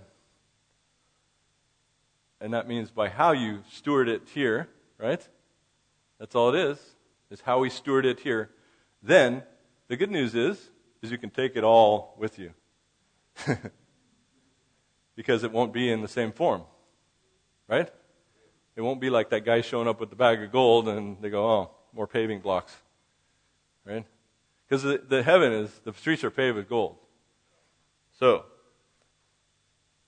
and 2.41 2.53
that 2.53 2.67
means 2.67 2.91
by 2.91 3.07
how 3.07 3.31
you 3.31 3.63
steward 3.71 4.09
it 4.09 4.23
here, 4.33 4.67
right? 4.97 5.25
That's 6.19 6.35
all 6.35 6.53
it 6.53 6.59
is, 6.59 6.77
is 7.31 7.39
how 7.39 7.59
we 7.59 7.69
steward 7.69 8.05
it 8.05 8.19
here. 8.19 8.49
Then, 9.01 9.41
the 9.87 9.95
good 9.95 10.11
news 10.11 10.35
is, 10.35 10.69
is 11.01 11.11
you 11.11 11.17
can 11.17 11.29
take 11.29 11.55
it 11.55 11.63
all 11.63 12.13
with 12.17 12.37
you. 12.37 12.51
because 15.15 15.45
it 15.45 15.53
won't 15.53 15.71
be 15.71 15.89
in 15.89 16.01
the 16.01 16.09
same 16.09 16.33
form. 16.33 16.63
Right? 17.69 17.89
It 18.75 18.81
won't 18.81 18.99
be 18.99 19.09
like 19.09 19.29
that 19.29 19.45
guy 19.45 19.61
showing 19.61 19.87
up 19.87 20.01
with 20.01 20.09
the 20.09 20.17
bag 20.17 20.43
of 20.43 20.51
gold 20.51 20.89
and 20.89 21.21
they 21.21 21.29
go, 21.29 21.49
oh, 21.49 21.76
more 21.97 22.07
paving 22.07 22.39
blocks. 22.39 22.73
Right? 23.83 24.05
Because 24.67 24.83
the, 24.83 25.01
the 25.05 25.23
heaven 25.23 25.51
is, 25.51 25.71
the 25.83 25.93
streets 25.93 26.23
are 26.23 26.29
paved 26.31 26.55
with 26.55 26.69
gold. 26.69 26.97
So, 28.19 28.45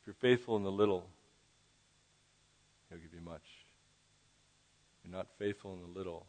if 0.01 0.07
you're 0.07 0.13
faithful 0.13 0.55
in 0.55 0.63
the 0.63 0.71
little, 0.71 1.07
he'll 2.89 2.99
give 2.99 3.13
you 3.13 3.21
much 3.21 3.41
If 3.43 5.05
you're 5.09 5.17
not 5.17 5.27
faithful 5.37 5.73
in 5.73 5.79
the 5.81 5.97
little, 5.97 6.25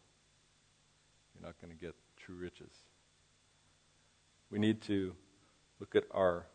you're 1.35 1.47
not 1.47 1.61
going 1.61 1.77
to 1.77 1.81
get 1.81 1.95
true 2.17 2.37
riches. 2.37 2.73
We 4.51 4.59
need 4.59 4.81
to 4.83 5.15
look 5.79 5.95
at 5.95 6.05
our 6.11 6.47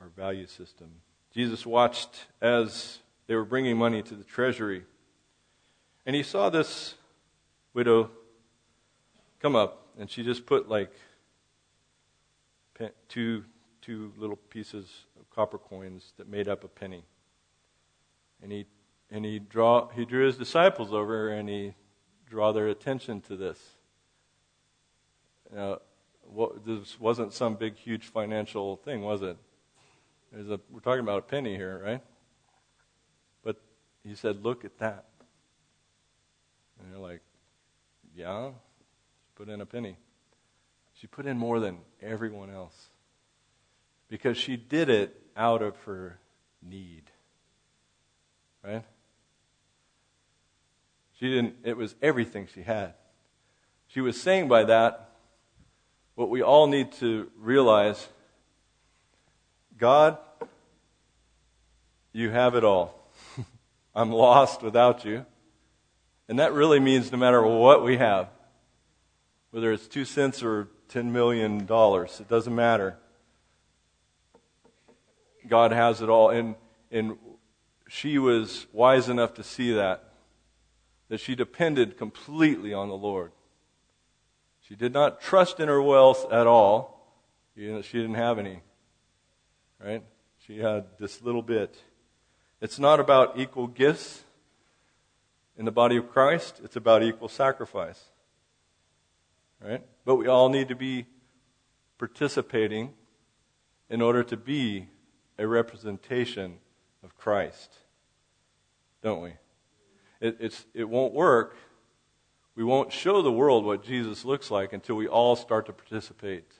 our 0.00 0.08
value 0.08 0.46
system. 0.46 0.88
Jesus 1.34 1.66
watched 1.66 2.24
as 2.40 3.00
they 3.26 3.34
were 3.34 3.44
bringing 3.44 3.76
money 3.76 4.02
to 4.02 4.14
the 4.14 4.24
treasury, 4.24 4.84
and 6.06 6.16
he 6.16 6.22
saw 6.22 6.48
this 6.48 6.94
widow 7.74 8.10
come 9.40 9.56
up, 9.56 9.86
and 9.98 10.10
she 10.10 10.22
just 10.22 10.46
put 10.46 10.68
like 10.68 10.92
two 13.08 13.44
two 13.82 14.12
little 14.16 14.36
pieces 14.36 15.04
of 15.18 15.28
copper 15.30 15.58
coins 15.58 16.12
that 16.16 16.28
made 16.28 16.48
up 16.48 16.64
a 16.64 16.68
penny. 16.68 17.04
And 18.42 18.52
he 18.52 18.66
and 19.10 19.24
he 19.24 19.38
draw 19.38 19.88
he 19.88 20.04
drew 20.04 20.26
his 20.26 20.36
disciples 20.36 20.92
over 20.92 21.30
and 21.30 21.48
he 21.48 21.74
draw 22.28 22.52
their 22.52 22.68
attention 22.68 23.20
to 23.22 23.36
this. 23.36 23.58
Now, 25.52 25.80
what, 26.22 26.64
this 26.64 27.00
wasn't 27.00 27.32
some 27.32 27.56
big, 27.56 27.76
huge 27.76 28.06
financial 28.06 28.76
thing, 28.76 29.02
was 29.02 29.20
it? 29.20 29.36
A, 30.32 30.60
we're 30.70 30.78
talking 30.80 31.00
about 31.00 31.18
a 31.18 31.22
penny 31.22 31.56
here, 31.56 31.82
right? 31.84 32.00
But 33.42 33.60
he 34.04 34.14
said, 34.14 34.44
"Look 34.44 34.64
at 34.64 34.78
that," 34.78 35.06
and 36.78 36.92
they're 36.92 37.00
like, 37.00 37.20
"Yeah, 38.14 38.48
she 38.48 39.30
put 39.34 39.48
in 39.48 39.60
a 39.60 39.66
penny." 39.66 39.96
She 41.00 41.06
put 41.06 41.24
in 41.24 41.38
more 41.38 41.60
than 41.60 41.78
everyone 42.02 42.50
else 42.50 42.90
because 44.10 44.36
she 44.36 44.58
did 44.58 44.90
it 44.90 45.18
out 45.34 45.62
of 45.62 45.74
her 45.84 46.18
need, 46.62 47.04
right? 48.62 48.84
She 51.18 51.30
didn't, 51.30 51.54
it 51.64 51.78
was 51.78 51.94
everything 52.02 52.48
she 52.52 52.60
had. 52.60 52.92
She 53.86 54.02
was 54.02 54.20
saying 54.20 54.48
by 54.48 54.64
that 54.64 55.12
what 56.16 56.28
we 56.28 56.42
all 56.42 56.66
need 56.66 56.92
to 56.92 57.30
realize 57.38 58.06
God, 59.78 60.18
you 62.12 62.28
have 62.28 62.54
it 62.54 62.64
all. 62.64 63.10
I'm 63.94 64.12
lost 64.12 64.60
without 64.60 65.06
you. 65.06 65.24
And 66.30 66.38
that 66.38 66.52
really 66.52 66.78
means 66.78 67.10
no 67.10 67.18
matter 67.18 67.42
what 67.42 67.82
we 67.82 67.96
have, 67.96 68.28
whether 69.50 69.72
it's 69.72 69.88
two 69.88 70.04
cents 70.04 70.44
or 70.44 70.68
$10 70.88 71.06
million, 71.06 71.62
it 71.62 72.28
doesn't 72.28 72.54
matter. 72.54 72.96
God 75.48 75.72
has 75.72 76.00
it 76.00 76.08
all. 76.08 76.30
And, 76.30 76.54
and 76.92 77.18
she 77.88 78.16
was 78.18 78.68
wise 78.72 79.08
enough 79.08 79.34
to 79.34 79.42
see 79.42 79.72
that 79.72 80.04
that 81.08 81.18
she 81.18 81.34
depended 81.34 81.98
completely 81.98 82.72
on 82.72 82.88
the 82.88 82.96
Lord. 82.96 83.32
She 84.60 84.76
did 84.76 84.92
not 84.92 85.20
trust 85.20 85.58
in 85.58 85.66
her 85.66 85.82
wealth 85.82 86.32
at 86.32 86.46
all. 86.46 87.12
she 87.56 87.66
didn't 87.66 88.14
have 88.14 88.38
any. 88.38 88.60
Right? 89.84 90.04
She 90.46 90.58
had 90.58 90.84
this 91.00 91.22
little 91.22 91.42
bit. 91.42 91.74
It's 92.60 92.78
not 92.78 93.00
about 93.00 93.36
equal 93.36 93.66
gifts 93.66 94.22
in 95.60 95.66
the 95.66 95.70
body 95.70 95.98
of 95.98 96.10
Christ, 96.10 96.58
it's 96.64 96.74
about 96.74 97.02
equal 97.02 97.28
sacrifice. 97.28 98.02
Right? 99.62 99.84
But 100.06 100.16
we 100.16 100.26
all 100.26 100.48
need 100.48 100.68
to 100.68 100.74
be 100.74 101.04
participating 101.98 102.94
in 103.90 104.00
order 104.00 104.24
to 104.24 104.38
be 104.38 104.88
a 105.38 105.46
representation 105.46 106.54
of 107.04 107.14
Christ, 107.18 107.74
don't 109.02 109.20
we? 109.20 109.34
It, 110.22 110.64
it 110.72 110.88
won't 110.88 111.12
work. 111.12 111.58
We 112.54 112.64
won't 112.64 112.90
show 112.90 113.20
the 113.20 113.30
world 113.30 113.66
what 113.66 113.84
Jesus 113.84 114.24
looks 114.24 114.50
like 114.50 114.72
until 114.72 114.96
we 114.96 115.08
all 115.08 115.36
start 115.36 115.66
to 115.66 115.74
participate 115.74 116.54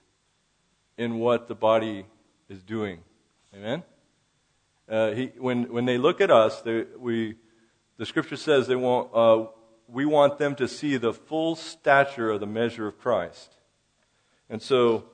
in 0.98 1.20
what 1.20 1.48
the 1.48 1.55
body 1.55 2.05
is 2.51 2.62
doing. 2.62 2.98
Amen? 3.55 3.82
Uh, 4.86 5.12
he, 5.12 5.32
when, 5.38 5.72
when 5.72 5.86
they 5.86 5.96
look 5.96 6.20
at 6.20 6.30
us, 6.30 6.61
they, 6.61 6.84
we, 6.98 7.36
the 8.01 8.07
scripture 8.07 8.36
says 8.36 8.66
they 8.66 8.76
want, 8.76 9.11
uh, 9.12 9.44
we 9.86 10.07
want 10.07 10.38
them 10.38 10.55
to 10.55 10.66
see 10.66 10.96
the 10.96 11.12
full 11.12 11.55
stature 11.55 12.30
of 12.30 12.40
the 12.40 12.46
measure 12.46 12.88
of 12.88 12.98
Christ. 12.98 13.53
And 14.48 14.62
so 14.62 15.05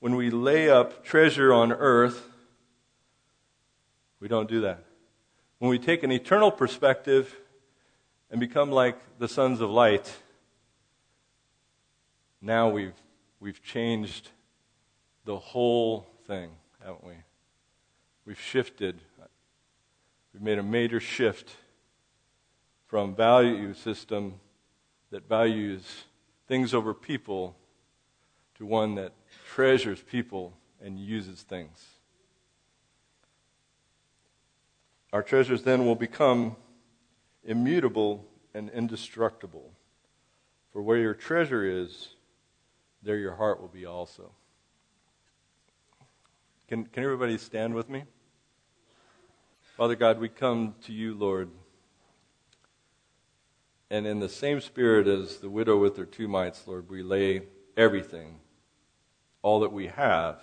when 0.00 0.16
we 0.16 0.30
lay 0.30 0.68
up 0.68 1.04
treasure 1.04 1.52
on 1.52 1.70
earth, 1.70 2.28
we 4.18 4.26
don't 4.26 4.48
do 4.48 4.62
that. 4.62 4.82
When 5.60 5.70
we 5.70 5.78
take 5.78 6.02
an 6.02 6.10
eternal 6.10 6.50
perspective 6.50 7.36
and 8.32 8.40
become 8.40 8.72
like 8.72 8.98
the 9.20 9.28
sons 9.28 9.60
of 9.60 9.70
light, 9.70 10.12
now 12.42 12.68
we've, 12.68 13.00
we've 13.38 13.62
changed 13.62 14.30
the 15.24 15.38
whole 15.38 16.08
thing, 16.26 16.50
haven't 16.80 17.04
we? 17.04 17.14
We've 18.26 18.40
shifted. 18.40 19.00
We've 20.32 20.42
made 20.42 20.58
a 20.58 20.64
major 20.64 20.98
shift 20.98 21.58
from 22.94 23.12
value 23.12 23.74
system 23.74 24.34
that 25.10 25.28
values 25.28 26.04
things 26.46 26.72
over 26.72 26.94
people 26.94 27.56
to 28.56 28.64
one 28.64 28.94
that 28.94 29.10
treasures 29.52 30.00
people 30.00 30.56
and 30.80 31.00
uses 31.00 31.42
things. 31.42 31.84
Our 35.12 35.24
treasures 35.24 35.64
then 35.64 35.84
will 35.86 35.96
become 35.96 36.54
immutable 37.42 38.26
and 38.54 38.70
indestructible. 38.70 39.72
For 40.72 40.80
where 40.80 40.98
your 40.98 41.14
treasure 41.14 41.64
is, 41.64 42.10
there 43.02 43.16
your 43.16 43.34
heart 43.34 43.60
will 43.60 43.66
be 43.66 43.86
also. 43.86 44.30
Can, 46.68 46.86
can 46.86 47.02
everybody 47.02 47.38
stand 47.38 47.74
with 47.74 47.88
me? 47.88 48.04
Father 49.76 49.96
God, 49.96 50.20
we 50.20 50.28
come 50.28 50.76
to 50.84 50.92
you, 50.92 51.14
Lord. 51.14 51.50
And 53.90 54.06
in 54.06 54.20
the 54.20 54.28
same 54.28 54.60
spirit 54.60 55.06
as 55.06 55.38
the 55.38 55.50
widow 55.50 55.78
with 55.78 55.96
her 55.96 56.06
two 56.06 56.28
mites, 56.28 56.66
Lord, 56.66 56.88
we 56.88 57.02
lay 57.02 57.42
everything, 57.76 58.40
all 59.42 59.60
that 59.60 59.72
we 59.72 59.88
have, 59.88 60.40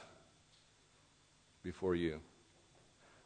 before 1.64 1.96
you. 1.96 2.20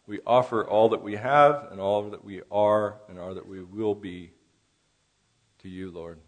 We 0.08 0.20
offer 0.26 0.68
all 0.68 0.90
that 0.90 1.02
we 1.02 1.16
have 1.16 1.68
and 1.72 1.80
all 1.80 2.10
that 2.10 2.24
we 2.24 2.42
are 2.52 2.98
and 3.10 3.20
all 3.20 3.34
that 3.34 3.48
we 3.48 3.64
will 3.64 3.96
be 3.96 4.32
to 5.60 5.70
you, 5.70 5.90
Lord. 5.90 6.20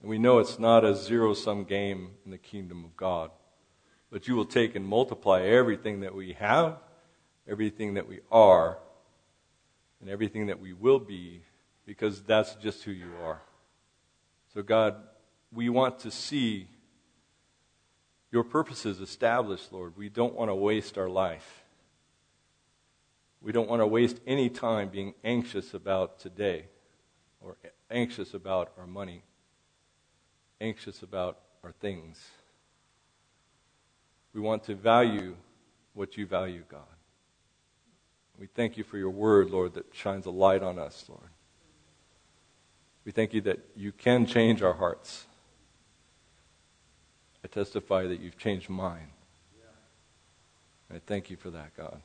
And 0.00 0.10
we 0.10 0.18
know 0.18 0.38
it's 0.38 0.58
not 0.58 0.84
a 0.84 0.96
zero 0.96 1.34
sum 1.34 1.64
game 1.64 2.12
in 2.24 2.30
the 2.30 2.38
kingdom 2.38 2.84
of 2.84 2.96
God, 2.96 3.30
but 4.10 4.26
you 4.26 4.34
will 4.34 4.46
take 4.46 4.74
and 4.74 4.84
multiply 4.84 5.42
everything 5.42 6.00
that 6.00 6.14
we 6.14 6.32
have, 6.32 6.78
everything 7.48 7.94
that 7.94 8.08
we 8.08 8.20
are, 8.32 8.78
and 10.00 10.08
everything 10.08 10.46
that 10.46 10.60
we 10.60 10.72
will 10.72 10.98
be, 10.98 11.42
because 11.90 12.22
that's 12.22 12.54
just 12.54 12.84
who 12.84 12.92
you 12.92 13.10
are. 13.24 13.40
So, 14.54 14.62
God, 14.62 14.94
we 15.52 15.68
want 15.68 15.98
to 15.98 16.10
see 16.12 16.68
your 18.30 18.44
purposes 18.44 19.00
established, 19.00 19.72
Lord. 19.72 19.96
We 19.96 20.08
don't 20.08 20.36
want 20.36 20.52
to 20.52 20.54
waste 20.54 20.96
our 20.96 21.08
life. 21.08 21.64
We 23.42 23.50
don't 23.50 23.68
want 23.68 23.82
to 23.82 23.88
waste 23.88 24.20
any 24.24 24.48
time 24.48 24.88
being 24.88 25.14
anxious 25.24 25.74
about 25.74 26.20
today 26.20 26.66
or 27.40 27.56
anxious 27.90 28.34
about 28.34 28.70
our 28.78 28.86
money, 28.86 29.24
anxious 30.60 31.02
about 31.02 31.40
our 31.64 31.72
things. 31.72 32.24
We 34.32 34.40
want 34.40 34.62
to 34.66 34.76
value 34.76 35.34
what 35.94 36.16
you 36.16 36.24
value, 36.24 36.62
God. 36.68 36.82
We 38.38 38.46
thank 38.46 38.76
you 38.76 38.84
for 38.84 38.96
your 38.96 39.10
word, 39.10 39.50
Lord, 39.50 39.74
that 39.74 39.86
shines 39.92 40.26
a 40.26 40.30
light 40.30 40.62
on 40.62 40.78
us, 40.78 41.04
Lord. 41.08 41.30
We 43.04 43.12
thank 43.12 43.32
you 43.32 43.40
that 43.42 43.58
you 43.76 43.92
can 43.92 44.26
change 44.26 44.62
our 44.62 44.74
hearts. 44.74 45.26
I 47.44 47.48
testify 47.48 48.06
that 48.06 48.20
you've 48.20 48.38
changed 48.38 48.68
mine. 48.68 49.08
And 50.88 50.96
I 50.98 51.00
thank 51.06 51.30
you 51.30 51.36
for 51.36 51.50
that, 51.50 51.76
God. 51.76 52.00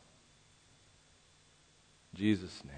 Jesus' 2.13 2.63
name. 2.63 2.73